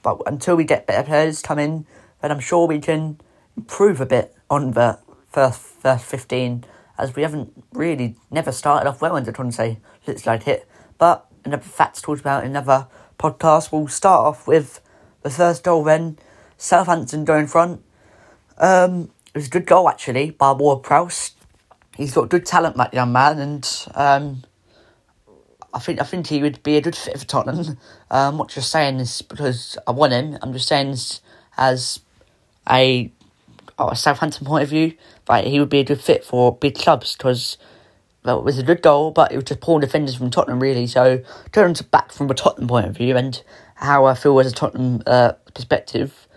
but 0.04 0.22
until 0.26 0.58
we 0.58 0.66
get 0.66 0.86
better 0.86 1.08
players 1.08 1.42
come 1.42 1.60
in, 1.60 1.86
then 2.22 2.30
I'm 2.30 2.42
sure 2.42 2.68
we 2.68 2.80
can 2.80 3.22
improve 3.56 4.02
a 4.02 4.06
bit 4.06 4.36
on 4.50 4.72
the 4.72 5.00
first, 5.32 5.62
first 5.62 6.04
15, 6.06 6.66
as 6.98 7.16
we 7.16 7.22
haven't 7.22 7.54
really 7.74 8.16
never 8.30 8.52
started 8.52 8.90
off 8.90 9.02
well 9.02 9.16
under 9.16 9.32
Conte, 9.32 9.78
looks 10.08 10.26
like 10.26 10.48
it. 10.48 10.68
But 10.98 11.26
another 11.44 11.64
facts 11.64 12.02
talked 12.02 12.22
about 12.22 12.44
in 12.44 12.52
another 12.52 12.88
podcast, 13.20 13.72
we'll 13.72 13.88
start 13.88 14.26
off 14.26 14.48
with 14.48 14.82
the 15.22 15.30
first 15.30 15.64
goal 15.64 15.84
then, 15.84 16.18
Southampton 16.58 17.26
go 17.26 17.38
in 17.38 17.48
front. 17.48 17.84
Um, 18.58 19.12
it 19.34 19.40
was 19.40 19.48
a 19.48 19.50
good 19.50 19.66
goal 19.66 19.90
actually 19.90 20.32
by 20.32 20.52
Ward 20.52 20.84
Prowse. 20.84 21.32
He's 21.98 22.14
got 22.14 22.30
good 22.30 22.46
talent, 22.46 22.78
that 22.78 22.94
young 22.94 23.12
man, 23.12 23.40
and 23.40 23.88
um, 23.96 24.44
I 25.74 25.80
think 25.80 26.00
I 26.00 26.04
think 26.04 26.28
he 26.28 26.42
would 26.42 26.62
be 26.62 26.78
a 26.78 26.82
good 26.82 26.96
fit 26.96 27.20
for 27.20 27.26
Tottenham. 27.26 27.78
Um, 28.12 28.38
not 28.38 28.50
just 28.50 28.70
saying 28.70 29.00
this 29.00 29.24
because 29.24 29.80
I 29.88 29.92
want 29.92 30.14
him. 30.14 30.38
I'm 30.44 30.54
just 30.54 30.68
saying 30.68 30.92
this 30.92 31.22
as 31.58 32.02
a, 32.70 33.12
oh, 33.80 33.90
a 33.90 33.96
Southampton 33.96 34.46
point 34.46 34.62
of 34.62 34.70
view. 34.70 34.94
Like 35.28 35.46
he 35.46 35.60
would 35.60 35.70
be 35.70 35.80
a 35.80 35.84
good 35.84 36.00
fit 36.00 36.24
for 36.24 36.56
big 36.56 36.76
clubs 36.76 37.18
because 37.18 37.58
well, 38.26 38.40
it 38.40 38.44
was 38.44 38.58
a 38.58 38.64
good 38.64 38.82
goal, 38.82 39.12
but 39.12 39.32
it 39.32 39.36
was 39.36 39.46
just 39.46 39.62
poor 39.62 39.80
defenders 39.80 40.16
from 40.16 40.32
Tottenham 40.32 40.60
really. 40.60 40.88
So 40.88 41.24
turn 41.52 41.74
to 41.76 41.84
back 41.84 42.12
from 42.12 42.30
a 42.30 42.34
Tottenham 42.34 42.68
point 42.68 42.88
of 42.88 42.98
view 42.98 43.16
and 43.16 43.42
how 43.76 44.06
I 44.06 44.16
feel 44.16 44.40
as 44.40 44.52
a 44.52 44.56
Tottenham 44.56 45.04
uh, 45.06 45.34
perspective. 45.54 46.28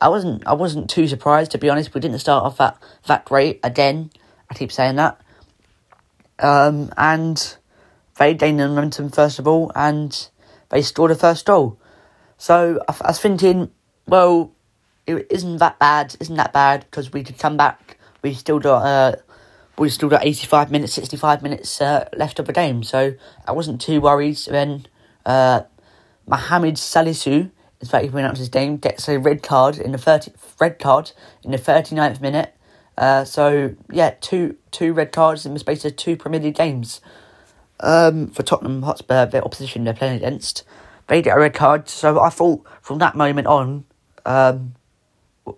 I 0.00 0.08
wasn't 0.08 0.46
I 0.46 0.52
wasn't 0.52 0.90
too 0.90 1.08
surprised 1.08 1.50
to 1.52 1.58
be 1.58 1.70
honest. 1.70 1.94
We 1.94 2.00
didn't 2.00 2.18
start 2.18 2.44
off 2.44 2.58
that 2.58 2.78
that 3.06 3.24
great 3.24 3.60
again. 3.62 4.10
I 4.50 4.54
keep 4.54 4.70
saying 4.70 4.96
that. 4.96 5.20
Um, 6.38 6.92
and 6.96 7.56
they 8.18 8.34
gained 8.34 8.58
momentum 8.58 9.10
first 9.10 9.38
of 9.38 9.48
all, 9.48 9.72
and 9.74 10.28
they 10.68 10.82
scored 10.82 11.10
the 11.10 11.16
first 11.16 11.46
goal. 11.46 11.78
So 12.36 12.82
I, 12.88 12.94
I 13.00 13.08
was 13.08 13.20
thinking, 13.20 13.70
well, 14.06 14.52
it 15.06 15.26
isn't 15.30 15.58
that 15.58 15.78
bad, 15.78 16.16
isn't 16.20 16.36
that 16.36 16.52
bad 16.52 16.80
because 16.90 17.12
we 17.12 17.24
could 17.24 17.38
come 17.38 17.56
back. 17.56 17.98
We 18.22 18.34
still 18.34 18.58
got 18.58 18.82
uh, 18.84 19.16
we 19.80 19.88
still 19.88 20.10
got 20.10 20.24
eighty 20.24 20.46
five 20.46 20.70
minutes, 20.70 20.92
sixty 20.92 21.16
five 21.16 21.42
minutes 21.42 21.80
uh, 21.80 22.08
left 22.14 22.38
of 22.38 22.46
the 22.46 22.52
game. 22.52 22.82
So 22.82 23.14
I 23.46 23.52
wasn't 23.52 23.80
too 23.80 24.00
worried. 24.00 24.36
Then 24.46 24.86
uh, 25.24 25.62
Mohamed 26.26 26.76
Salisu, 26.76 27.50
in 27.80 27.88
fact, 27.88 28.04
you 28.04 28.10
pronounce 28.10 28.38
his 28.38 28.52
name, 28.52 28.76
gets 28.76 29.08
a 29.08 29.18
red 29.18 29.42
card 29.42 29.78
in 29.78 29.92
the 29.92 29.98
30, 29.98 30.32
red 30.60 30.78
card 30.78 31.12
in 31.42 31.50
the 31.50 31.56
39th 31.56 32.20
minute. 32.20 32.54
Uh, 32.98 33.24
so 33.24 33.74
yeah, 33.90 34.14
two 34.20 34.56
two 34.70 34.92
red 34.92 35.12
cards 35.12 35.46
in 35.46 35.54
the 35.54 35.60
space 35.60 35.84
of 35.86 35.96
two 35.96 36.14
Premier 36.16 36.40
League 36.40 36.56
games. 36.56 37.00
Um, 37.80 38.28
for 38.28 38.42
Tottenham 38.42 38.82
Hotspur, 38.82 39.24
the 39.26 39.42
opposition 39.42 39.84
they're 39.84 39.94
playing 39.94 40.16
against, 40.16 40.64
they 41.06 41.22
get 41.22 41.34
a 41.34 41.40
red 41.40 41.54
card. 41.54 41.88
So 41.88 42.20
I 42.20 42.28
thought 42.28 42.66
from 42.82 42.98
that 42.98 43.14
moment 43.16 43.46
on, 43.46 43.84
um, 44.26 44.74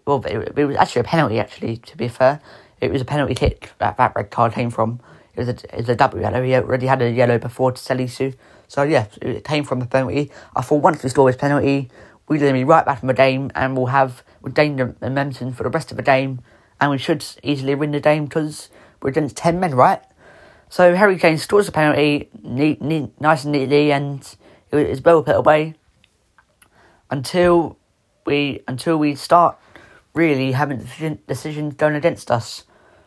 well, 0.07 0.25
it, 0.25 0.53
it 0.57 0.65
was 0.65 0.77
actually 0.77 1.01
a 1.01 1.05
penalty. 1.05 1.41
Actually, 1.41 1.79
to 1.79 1.97
be 1.97 2.07
fair, 2.07 2.41
it 2.83 2.91
was 2.91 3.01
a 3.01 3.05
penalty 3.05 3.35
kick 3.35 3.71
that 3.79 3.97
that 3.97 4.13
red 4.15 4.31
card 4.31 4.53
came 4.53 4.71
from. 4.71 5.01
It 5.35 5.41
was 5.41 5.49
a, 5.49 5.53
it 5.53 5.77
was 5.79 5.89
a 5.89 5.97
double 5.97 6.21
yellow. 6.21 6.43
He 6.43 6.55
already 6.55 6.87
had 6.87 7.01
a 7.01 7.11
yellow 7.11 7.39
before 7.39 7.73
to 7.73 7.81
Salisu. 7.81 8.35
So 8.67 8.83
yeah, 8.83 9.07
it 9.23 9.45
came 9.45 9.65
from 9.65 9.79
the 9.79 9.87
penalty. 9.87 10.31
I 10.57 10.63
thought 10.63 10.83
once 10.83 11.03
we 11.03 11.09
score 11.09 11.31
this 11.31 11.41
penalty, 11.41 11.91
we're 12.29 12.39
going 12.39 12.53
to 12.53 12.59
be 12.59 12.65
right 12.65 12.85
back 12.85 13.01
in 13.03 13.07
the 13.07 13.15
game 13.15 13.51
and 13.55 13.77
we'll 13.77 13.87
have 13.87 14.25
we'll 14.43 14.53
gain 14.53 14.77
the 14.77 14.95
momentum 15.01 15.53
for 15.53 15.63
the 15.63 15.71
rest 15.71 15.93
of 15.93 15.97
the 15.97 16.03
game 16.03 16.41
and 16.81 16.91
we 16.91 16.99
should 16.99 17.25
easily 17.43 17.75
win 17.77 17.93
the 17.93 18.01
game 18.01 18.25
because 18.25 18.69
we're 19.01 19.11
against 19.11 19.37
10 19.37 19.61
men, 19.61 19.75
right? 19.75 20.03
So 20.69 20.97
Harry 20.97 21.19
Kane 21.19 21.39
scores 21.39 21.67
the 21.67 21.73
penalty 21.73 22.31
neat, 22.43 22.83
neat, 22.83 23.21
nice 23.21 23.45
and 23.45 23.53
neatly 23.53 23.93
and 23.93 24.37
it 24.71 24.89
was 24.89 25.03
well 25.03 25.23
put 25.23 25.37
away 25.37 25.75
until 27.11 27.77
we 28.27 28.63
until 28.67 28.97
we 28.97 29.15
start 29.15 29.59
really 30.15 30.53
having 30.53 31.19
decisions 31.29 31.75
going 31.75 31.95
against 31.95 32.31
us. 32.31 32.65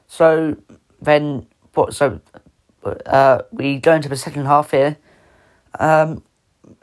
So 0.08 0.58
then 1.02 1.48
what 1.74 1.94
so 1.94 2.22
uh, 3.06 3.42
we 3.52 3.78
go 3.78 3.94
into 3.94 4.10
the 4.10 4.16
second 4.16 4.46
half 4.46 4.72
here 4.72 4.98
um, 5.80 6.24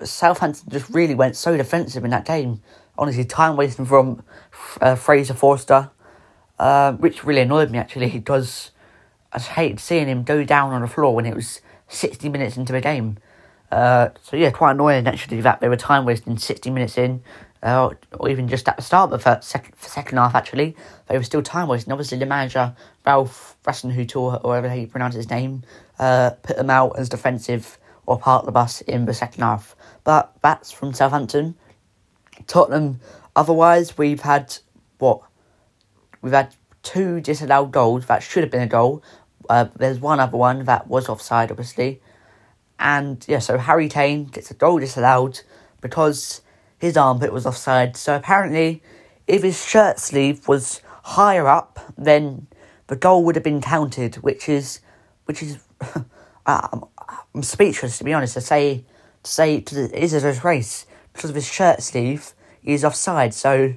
Southampton 0.05 0.69
just 0.71 0.91
really 0.91 1.15
went 1.15 1.37
so 1.37 1.57
defensive 1.57 2.05
in 2.05 2.11
that 2.11 2.25
game. 2.25 2.61
Honestly, 2.99 3.25
time 3.25 3.57
wasting 3.57 3.85
from 3.85 4.23
uh, 4.81 4.95
Fraser 4.95 5.35
Forster, 5.35 5.91
uh, 6.59 6.93
which 6.93 7.25
really 7.25 7.41
annoyed 7.41 7.71
me 7.71 7.79
actually 7.79 8.11
because 8.19 8.71
I 9.33 9.39
just 9.39 9.51
hated 9.51 9.81
seeing 9.81 10.09
him 10.09 10.25
go 10.25 10.45
down 10.45 10.73
on 10.73 10.83
the 10.83 10.89
floor 10.89 11.15
when 11.15 11.27
it 11.27 11.35
was 11.35 11.61
60 11.89 12.29
minutes 12.29 12.57
into 12.57 12.73
the 12.73 12.81
game. 12.81 13.19
Uh, 13.71 14.11
so 14.23 14.37
yeah, 14.37 14.51
quite 14.51 14.73
annoying 14.73 15.07
actually 15.07 15.41
that 15.41 15.61
they 15.61 15.69
were 15.69 15.77
time 15.77 16.05
wasting 16.05 16.37
60 16.37 16.71
minutes 16.71 16.99
in, 16.99 17.23
or 17.63 17.97
even 18.29 18.49
just 18.49 18.69
at 18.69 18.77
the 18.77 18.83
start 18.83 19.13
of 19.13 19.23
the 19.23 19.41
second, 19.41 19.75
second 19.79 20.19
half 20.19 20.35
actually. 20.35 20.77
They 21.09 21.17
were 21.17 21.25
still 21.25 21.43
time 21.43 21.69
wasting. 21.69 21.93
Obviously, 21.93 22.19
the 22.19 22.27
manager, 22.27 22.75
Ralph 23.07 23.57
Hasenhüttl, 23.65 24.45
or 24.45 24.49
whatever 24.49 24.75
you 24.75 24.87
pronounce 24.87 25.15
his 25.15 25.31
name, 25.31 25.63
uh, 25.99 26.31
put 26.43 26.57
them 26.57 26.71
out 26.71 26.99
as 26.99 27.09
defensive 27.09 27.79
or 28.07 28.19
park 28.19 28.45
the 28.45 28.53
bus 28.53 28.81
in 28.83 29.05
the 29.05 29.15
second 29.15 29.43
half. 29.43 29.77
But 30.05 30.33
that's 30.43 30.73
from 30.73 30.93
Southampton. 30.93 31.55
Tottenham, 32.47 33.01
otherwise, 33.37 33.97
we've 33.97 34.23
had 34.23 34.57
what? 34.99 35.23
We've 36.21 36.33
had 36.33 36.55
two 36.83 37.21
disallowed 37.21 37.73
goals 37.73 38.07
that 38.07 38.23
should 38.23 38.43
have 38.43 38.51
been 38.51 38.63
a 38.63 38.67
goal. 38.67 39.03
Uh, 39.49 39.67
there's 39.77 40.01
one 40.01 40.21
other 40.21 40.37
one 40.37 40.65
that 40.65 40.89
was 40.89 41.09
offside, 41.09 41.51
obviously. 41.51 42.01
And 42.79 43.25
yeah, 43.29 43.39
so 43.39 43.59
Harry 43.59 43.89
Kane 43.89 44.25
gets 44.25 44.51
a 44.51 44.55
goal 44.55 44.79
disallowed 44.79 45.41
because 45.81 46.42
his 46.83 46.97
armpit 46.97 47.33
was 47.33 47.47
offside. 47.47 47.97
So 47.97 48.17
apparently, 48.17 48.83
if 49.29 49.45
his 49.45 49.65
shirt 49.65 50.01
sleeve 50.01 50.49
was 50.49 50.81
higher 51.05 51.47
up, 51.47 51.79
then 51.97 52.49
the 52.89 52.97
goal 52.97 53.23
would 53.23 53.37
have 53.37 53.45
been 53.45 53.61
counted, 53.61 54.17
which 54.17 54.49
is, 54.49 54.81
which 55.27 55.45
is, 55.45 55.59
um, 56.47 56.85
I'm 57.37 57.45
speechless 57.45 57.99
to 57.99 58.05
be 58.05 58.13
honest. 58.13 58.35
To 58.35 58.41
say 58.41 58.85
to 59.23 59.31
say 59.31 59.61
to 59.61 59.75
the, 59.77 59.97
it 59.97 60.03
is 60.03 60.13
a 60.13 60.33
because 61.13 61.31
of 61.31 61.37
his 61.37 61.47
shirt 61.47 61.83
sleeve. 61.83 62.33
He's 62.61 62.85
offside. 62.85 63.33
So 63.33 63.77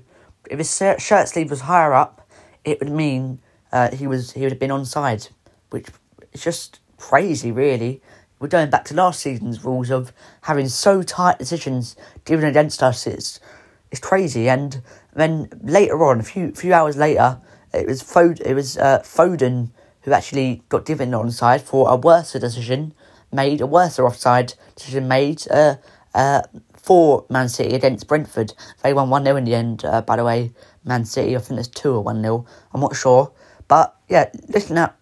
if 0.50 0.58
his 0.58 0.76
shirt 0.76 1.30
sleeve 1.30 1.52
was 1.52 1.62
higher 1.62 1.94
up, 1.94 2.28
it 2.64 2.80
would 2.80 2.90
mean 2.90 3.38
uh, 3.72 3.92
he 3.92 4.08
was 4.08 4.32
he 4.32 4.42
would 4.42 4.52
have 4.52 4.60
been 4.60 4.72
onside, 4.72 5.30
which 5.70 5.90
is 6.34 6.44
just 6.44 6.80
crazy, 6.98 7.52
really. 7.52 8.02
We're 8.40 8.48
going 8.48 8.70
back 8.70 8.86
to 8.86 8.94
last 8.94 9.22
season's 9.22 9.64
rules 9.64 9.90
of 9.90 10.12
having 10.42 10.68
so 10.68 11.02
tight 11.02 11.40
decisions 11.40 11.96
given 12.26 12.46
against 12.46 12.84
us. 12.84 13.08
It's 13.08 13.40
it's 13.92 14.02
crazy. 14.02 14.50
And 14.50 14.82
then 15.14 15.50
later 15.64 16.04
on, 16.04 16.20
a 16.20 16.24
few 16.24 16.52
few 16.52 16.74
hours 16.74 16.98
later, 16.98 17.40
it 17.74 17.88
was 17.88 18.04
Fod- 18.04 18.42
it 18.42 18.54
was 18.54 18.78
uh, 18.78 19.00
Foden 19.00 19.72
who 20.02 20.12
actually 20.12 20.64
got 20.70 20.86
given 20.86 21.12
onside 21.12 21.62
for 21.62 21.90
a 21.90 21.96
worse 21.96 22.34
decision 22.34 22.94
made, 23.32 23.62
a 23.62 23.66
worse 23.66 23.98
offside 23.98 24.54
decision 24.76 25.08
made 25.08 25.48
uh, 25.50 25.76
uh, 26.14 26.42
for 26.76 27.26
Man 27.30 27.50
City 27.50 27.74
against 27.74 28.08
Brentford. 28.08 28.54
They 28.84 28.94
won 28.94 29.10
1 29.10 29.24
0 29.24 29.36
in 29.38 29.46
the 29.46 29.56
end, 29.56 29.84
uh, 29.84 30.02
by 30.02 30.18
the 30.18 30.24
way. 30.24 30.52
Man 30.84 31.06
City, 31.06 31.36
I 31.36 31.40
think 31.40 31.60
it's 31.60 31.70
2 31.70 31.96
or 31.96 32.02
1 32.02 32.22
0. 32.22 32.46
I'm 32.74 32.82
not 32.82 32.96
sure. 32.96 33.32
But 33.68 33.96
yeah, 34.08 34.30
listen 34.50 34.78
at 34.78 34.96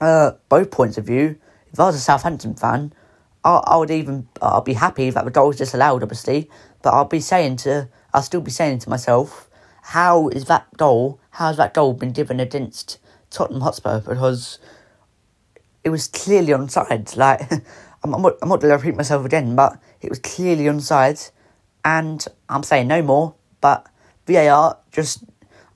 uh, 0.00 0.32
both 0.48 0.70
points 0.70 0.96
of 0.96 1.06
view. 1.06 1.38
If 1.72 1.80
I 1.80 1.86
was 1.86 1.96
a 1.96 2.00
Southampton 2.00 2.54
fan, 2.54 2.92
I, 3.44 3.56
I 3.64 3.76
would 3.76 3.90
even 3.90 4.28
I'll 4.42 4.60
be 4.60 4.74
happy 4.74 5.10
that 5.10 5.24
the 5.24 5.30
goal 5.30 5.48
was 5.48 5.56
disallowed, 5.56 6.02
obviously. 6.02 6.50
But 6.82 6.94
I'll 6.94 7.04
be 7.04 7.20
saying 7.20 7.56
to 7.58 7.88
I'll 8.12 8.22
still 8.22 8.40
be 8.40 8.50
saying 8.50 8.80
to 8.80 8.90
myself, 8.90 9.48
how 9.82 10.28
is 10.28 10.46
that 10.46 10.66
goal? 10.76 11.20
How 11.30 11.48
has 11.48 11.56
that 11.56 11.74
goal 11.74 11.94
been 11.94 12.12
given 12.12 12.40
against 12.40 12.98
Tottenham 13.30 13.62
Hotspur? 13.62 14.00
Because 14.00 14.58
it 15.84 15.90
was 15.90 16.08
clearly 16.08 16.52
onside. 16.52 17.16
Like 17.16 17.50
I'm, 18.04 18.14
I'm, 18.14 18.22
not, 18.22 18.34
I'm 18.42 18.48
not 18.48 18.60
going 18.60 18.70
to 18.70 18.76
repeat 18.76 18.96
myself 18.96 19.24
again, 19.24 19.54
but 19.54 19.78
it 20.00 20.08
was 20.08 20.18
clearly 20.18 20.64
onside, 20.64 21.30
and 21.84 22.24
I'm 22.48 22.62
saying 22.62 22.88
no 22.88 23.02
more. 23.02 23.34
But 23.60 23.86
VAR 24.26 24.78
just 24.90 25.24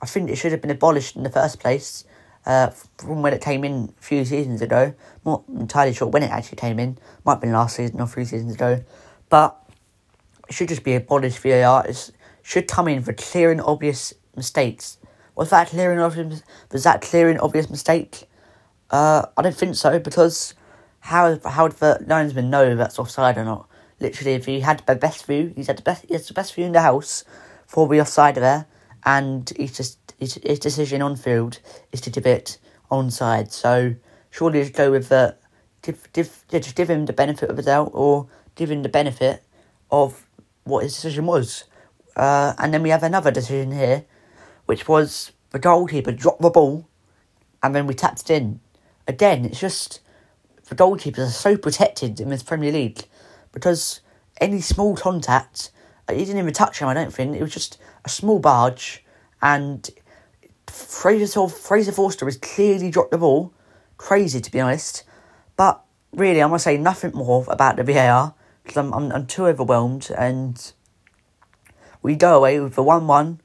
I 0.01 0.07
think 0.07 0.31
it 0.31 0.37
should 0.37 0.53
have 0.53 0.61
been 0.61 0.71
abolished 0.71 1.17
in 1.17 1.23
the 1.23 1.31
first 1.31 1.61
place 1.61 2.05
uh, 2.47 2.71
from 2.99 3.23
when 3.23 3.33
it 3.33 3.41
came 3.41 3.65
in 3.65 3.95
a 3.99 4.03
few 4.03 4.25
seasons 4.25 4.63
ago. 4.63 4.95
Not 5.25 5.45
entirely 5.49 5.93
sure 5.93 6.09
when 6.09 6.23
it 6.23 6.31
actually 6.31 6.57
came 6.57 6.79
in. 6.79 6.99
Might 7.25 7.35
have 7.35 7.41
been 7.41 7.53
last 7.53 7.77
season 7.77 8.01
or 8.01 8.07
three 8.07 8.25
seasons 8.25 8.55
ago. 8.55 8.83
But 9.29 9.59
it 10.49 10.55
should 10.55 10.69
just 10.69 10.85
be 10.85 10.95
abolished 10.95 11.39
VAR. 11.39 11.87
It 11.87 12.11
should 12.43 12.69
come 12.69 12.89
in 12.89 13.03
for 13.03 13.13
clear 13.13 13.51
and 13.51 13.61
obvious 13.61 14.13
mistakes. 14.37 14.99
Was 15.35 15.51
that 15.51 15.69
clear 15.69 15.91
and 15.91 16.01
obvious? 16.01 16.43
Was 16.71 16.85
that 16.85 17.01
clear 17.01 17.29
and 17.29 17.41
obvious 17.41 17.69
mistake? 17.71 18.29
Uh, 18.91 19.27
I 19.37 19.43
don't 19.43 19.57
think 19.57 19.75
so 19.75 19.99
because 19.99 20.55
how 21.01 21.39
how 21.45 21.65
would 21.65 21.73
the 21.73 22.05
linesman 22.07 22.51
know 22.51 22.77
that's 22.77 22.99
offside 22.99 23.37
or 23.39 23.45
not? 23.45 23.69
Literally, 24.01 24.35
if 24.35 24.47
he 24.47 24.61
had 24.61 24.83
the 24.87 24.95
best 24.95 25.27
view, 25.27 25.53
he's 25.57 25.67
had 25.67 25.79
the 25.79 25.83
best. 25.83 26.05
He 26.07 26.15
has 26.15 26.29
the 26.29 26.35
best 26.35 26.55
view 26.55 26.67
in 26.67 26.73
the 26.73 26.83
house 26.83 27.25
for 27.67 27.89
the 27.89 28.01
offside 28.01 28.37
there 28.37 28.67
and 29.05 29.53
he's 29.57 29.77
just 29.77 29.99
his, 30.25 30.41
his 30.43 30.59
decision 30.59 31.03
on 31.03 31.17
field 31.17 31.59
is 31.93 32.01
to 32.03 32.11
give 32.11 32.27
it 32.27 32.59
onside. 32.91 33.53
So 33.53 33.95
surely 34.31 34.63
just 34.63 34.75
go 34.75 34.91
with 34.91 35.09
the 35.09 35.37
give, 35.83 36.09
give, 36.13 36.45
just 36.49 36.75
give 36.75 36.89
him 36.89 37.07
the 37.07 37.13
benefit 37.13 37.51
of 37.51 37.57
the 37.57 37.63
doubt 37.63 37.91
or 37.93 38.29
give 38.55 38.71
him 38.71 38.83
the 38.83 38.89
benefit 38.89 39.43
of 39.91 40.27
what 40.65 40.83
his 40.83 40.95
decision 40.95 41.27
was. 41.27 41.65
Uh, 42.17 42.55
and 42.59 42.73
then 42.73 42.83
we 42.83 42.91
have 42.91 43.03
another 43.03 43.31
decision 43.31 43.73
here, 43.73 44.05
which 44.67 44.89
was 44.89 45.33
the 45.51 45.59
goalkeeper 45.59 46.13
dropped 46.13 46.41
the 46.41 46.51
ball 46.51 46.89
and 47.63 47.75
then 47.75 47.87
we 47.87 47.95
tapped 47.95 48.23
it 48.23 48.31
in. 48.31 48.61
Again, 49.07 49.45
it's 49.45 49.61
just 49.61 50.01
the 50.69 50.75
goalkeepers 50.75 51.19
are 51.19 51.31
so 51.31 51.57
protected 51.57 52.21
in 52.21 52.31
this 52.31 52.43
Premier 52.43 52.73
League 52.73 53.05
because 53.53 54.01
any 54.41 54.61
small 54.61 54.97
contact, 54.97 55.71
he 56.09 56.19
didn't 56.19 56.39
even 56.39 56.55
touch 56.55 56.79
him, 56.79 56.89
I 56.89 56.95
don't 56.95 57.13
think. 57.13 57.37
It 57.37 57.43
was 57.43 57.53
just 57.53 57.79
a 58.05 58.09
small 58.09 58.39
barge 58.39 59.05
and 59.43 59.89
Fraser, 60.75 61.49
Fraser 61.49 61.93
Forster 61.93 62.25
has 62.25 62.37
clearly 62.37 62.91
dropped 62.91 63.13
the 63.13 63.19
ball. 63.19 63.53
Crazy, 63.97 64.41
to 64.41 64.51
be 64.51 64.61
honest. 64.61 65.05
But 65.57 65.83
really, 66.13 66.43
I'm 66.43 66.49
going 66.49 66.59
to 66.59 66.63
say 66.63 66.77
nothing 66.77 67.13
more 67.13 67.45
about 67.49 67.77
the 67.77 67.85
VAR 67.85 68.35
because 68.63 68.77
I'm, 68.77 68.93
I'm, 68.93 69.13
I'm 69.13 69.27
too 69.27 69.47
overwhelmed. 69.47 70.11
And 70.17 70.73
we 72.03 72.17
go 72.17 72.37
away 72.37 72.59
with 72.61 72.75
the 72.75 72.83
1 72.83 73.07
1. 73.07 73.41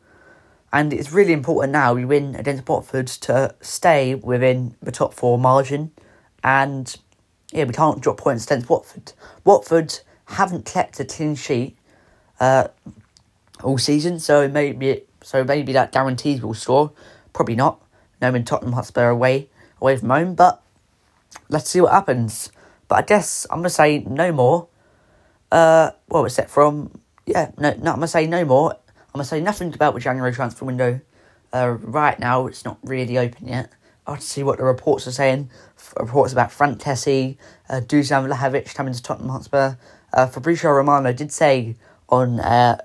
And 0.72 0.94
it's 0.94 1.12
really 1.12 1.34
important 1.34 1.72
now 1.72 1.94
we 1.94 2.06
win 2.06 2.36
against 2.36 2.68
Watford 2.68 3.08
to 3.08 3.56
stay 3.60 4.16
within 4.16 4.76
the 4.82 4.92
top 4.92 5.14
four 5.14 5.40
margin. 5.40 5.92
And 6.44 6.96
yeah, 7.52 7.64
we 7.64 7.74
can't 7.74 8.02
drop 8.02 8.18
points 8.18 8.46
against 8.46 8.70
Watford. 8.70 9.14
Watford 9.44 10.00
haven't 10.26 10.66
kept 10.66 11.00
a 11.00 11.06
clean 11.06 11.36
sheet 11.36 11.76
uh, 12.40 12.68
all 13.64 13.78
season, 13.78 14.20
so 14.20 14.48
maybe 14.48 15.04
so 15.24 15.44
maybe 15.44 15.74
that 15.74 15.92
guarantees 15.92 16.42
we'll 16.42 16.54
score. 16.54 16.92
Probably 17.34 17.56
not. 17.56 17.82
No, 18.22 18.30
Knowing 18.30 18.44
Tottenham 18.44 18.74
Hotspur 18.74 19.10
away, 19.10 19.50
away 19.80 19.96
from 19.96 20.10
home, 20.10 20.36
but 20.36 20.62
let's 21.48 21.70
see 21.70 21.80
what 21.80 21.92
happens. 21.92 22.52
But 22.88 22.96
I 22.96 23.02
guess 23.04 23.48
I'm 23.50 23.60
gonna 23.60 23.70
say 23.70 24.00
no 24.00 24.32
more. 24.32 24.68
Uh, 25.52 25.92
was 26.10 26.36
that 26.36 26.50
from? 26.50 27.00
Yeah, 27.26 27.52
no, 27.58 27.72
no, 27.72 27.92
I'm 27.92 27.98
gonna 27.98 28.08
say 28.08 28.28
no 28.28 28.44
more. 28.44 28.74
I'm 28.74 29.14
gonna 29.14 29.26
say 29.26 29.40
nothing 29.40 29.74
about 29.74 29.94
the 29.94 30.00
January 30.00 30.34
transfer 30.34 30.66
window. 30.66 31.00
Uh, 31.54 31.78
right 31.82 32.20
now, 32.20 32.48
it's 32.48 32.66
not 32.66 32.78
really 32.84 33.18
open 33.18 33.48
yet. 33.48 33.72
I'll 34.06 34.16
have 34.16 34.24
to 34.24 34.28
see 34.28 34.44
what 34.44 34.58
the 34.58 34.64
reports 34.64 35.08
are 35.08 35.12
saying. 35.12 35.50
F- 35.78 35.94
reports 36.00 36.34
about 36.34 36.52
Franck 36.52 36.80
Kessie, 36.80 37.38
uh, 37.70 37.80
Dusan 37.80 38.28
Vlahovic 38.28 38.74
coming 38.76 38.94
to 38.94 39.02
Tottenham 39.02 39.30
Hotspur. 39.30 39.78
Uh, 40.12 40.26
Fabrizio 40.28 40.72
Romano 40.72 41.14
did 41.14 41.32
say 41.32 41.76
on 42.10 42.40
uh, 42.40 42.78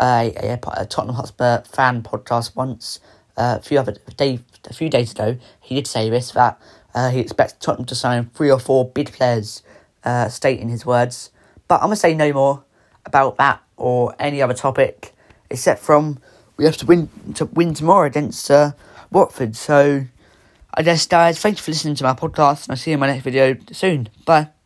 a, 0.00 0.32
a, 0.36 0.58
a 0.72 0.86
Tottenham 0.86 1.16
Hotspur 1.16 1.62
fan 1.62 2.02
podcast 2.02 2.56
once 2.56 3.00
a 3.36 3.60
few 3.60 3.78
other 3.78 3.96
day, 4.16 4.40
a 4.68 4.74
few 4.74 4.88
days 4.88 5.12
ago. 5.12 5.36
He 5.60 5.74
did 5.74 5.86
say 5.86 6.10
this 6.10 6.32
that 6.32 6.60
uh, 6.94 7.10
he 7.10 7.20
expects 7.20 7.54
Tottenham 7.60 7.86
to 7.86 7.94
sign 7.94 8.30
three 8.34 8.50
or 8.50 8.58
four 8.58 8.88
big 8.88 9.12
players, 9.12 9.62
uh, 10.04 10.28
stating 10.28 10.68
his 10.68 10.84
words. 10.84 11.30
But 11.68 11.76
I'm 11.76 11.86
gonna 11.86 11.96
say 11.96 12.14
no 12.14 12.32
more 12.32 12.64
about 13.06 13.36
that 13.38 13.62
or 13.76 14.14
any 14.18 14.42
other 14.42 14.54
topic 14.54 15.14
except 15.50 15.82
from 15.82 16.18
we 16.56 16.64
have 16.64 16.76
to 16.78 16.86
win 16.86 17.08
to 17.34 17.46
win 17.46 17.74
tomorrow 17.74 18.06
against 18.06 18.50
uh, 18.50 18.72
Watford. 19.10 19.56
So 19.56 20.04
I 20.74 20.82
guess 20.82 21.06
guys, 21.06 21.38
thank 21.38 21.58
you 21.58 21.62
for 21.62 21.70
listening 21.72 21.96
to 21.96 22.04
my 22.04 22.12
podcast, 22.14 22.64
and 22.64 22.72
I'll 22.72 22.76
see 22.76 22.90
you 22.90 22.94
in 22.94 23.00
my 23.00 23.08
next 23.08 23.24
video 23.24 23.56
soon. 23.72 24.08
Bye. 24.24 24.59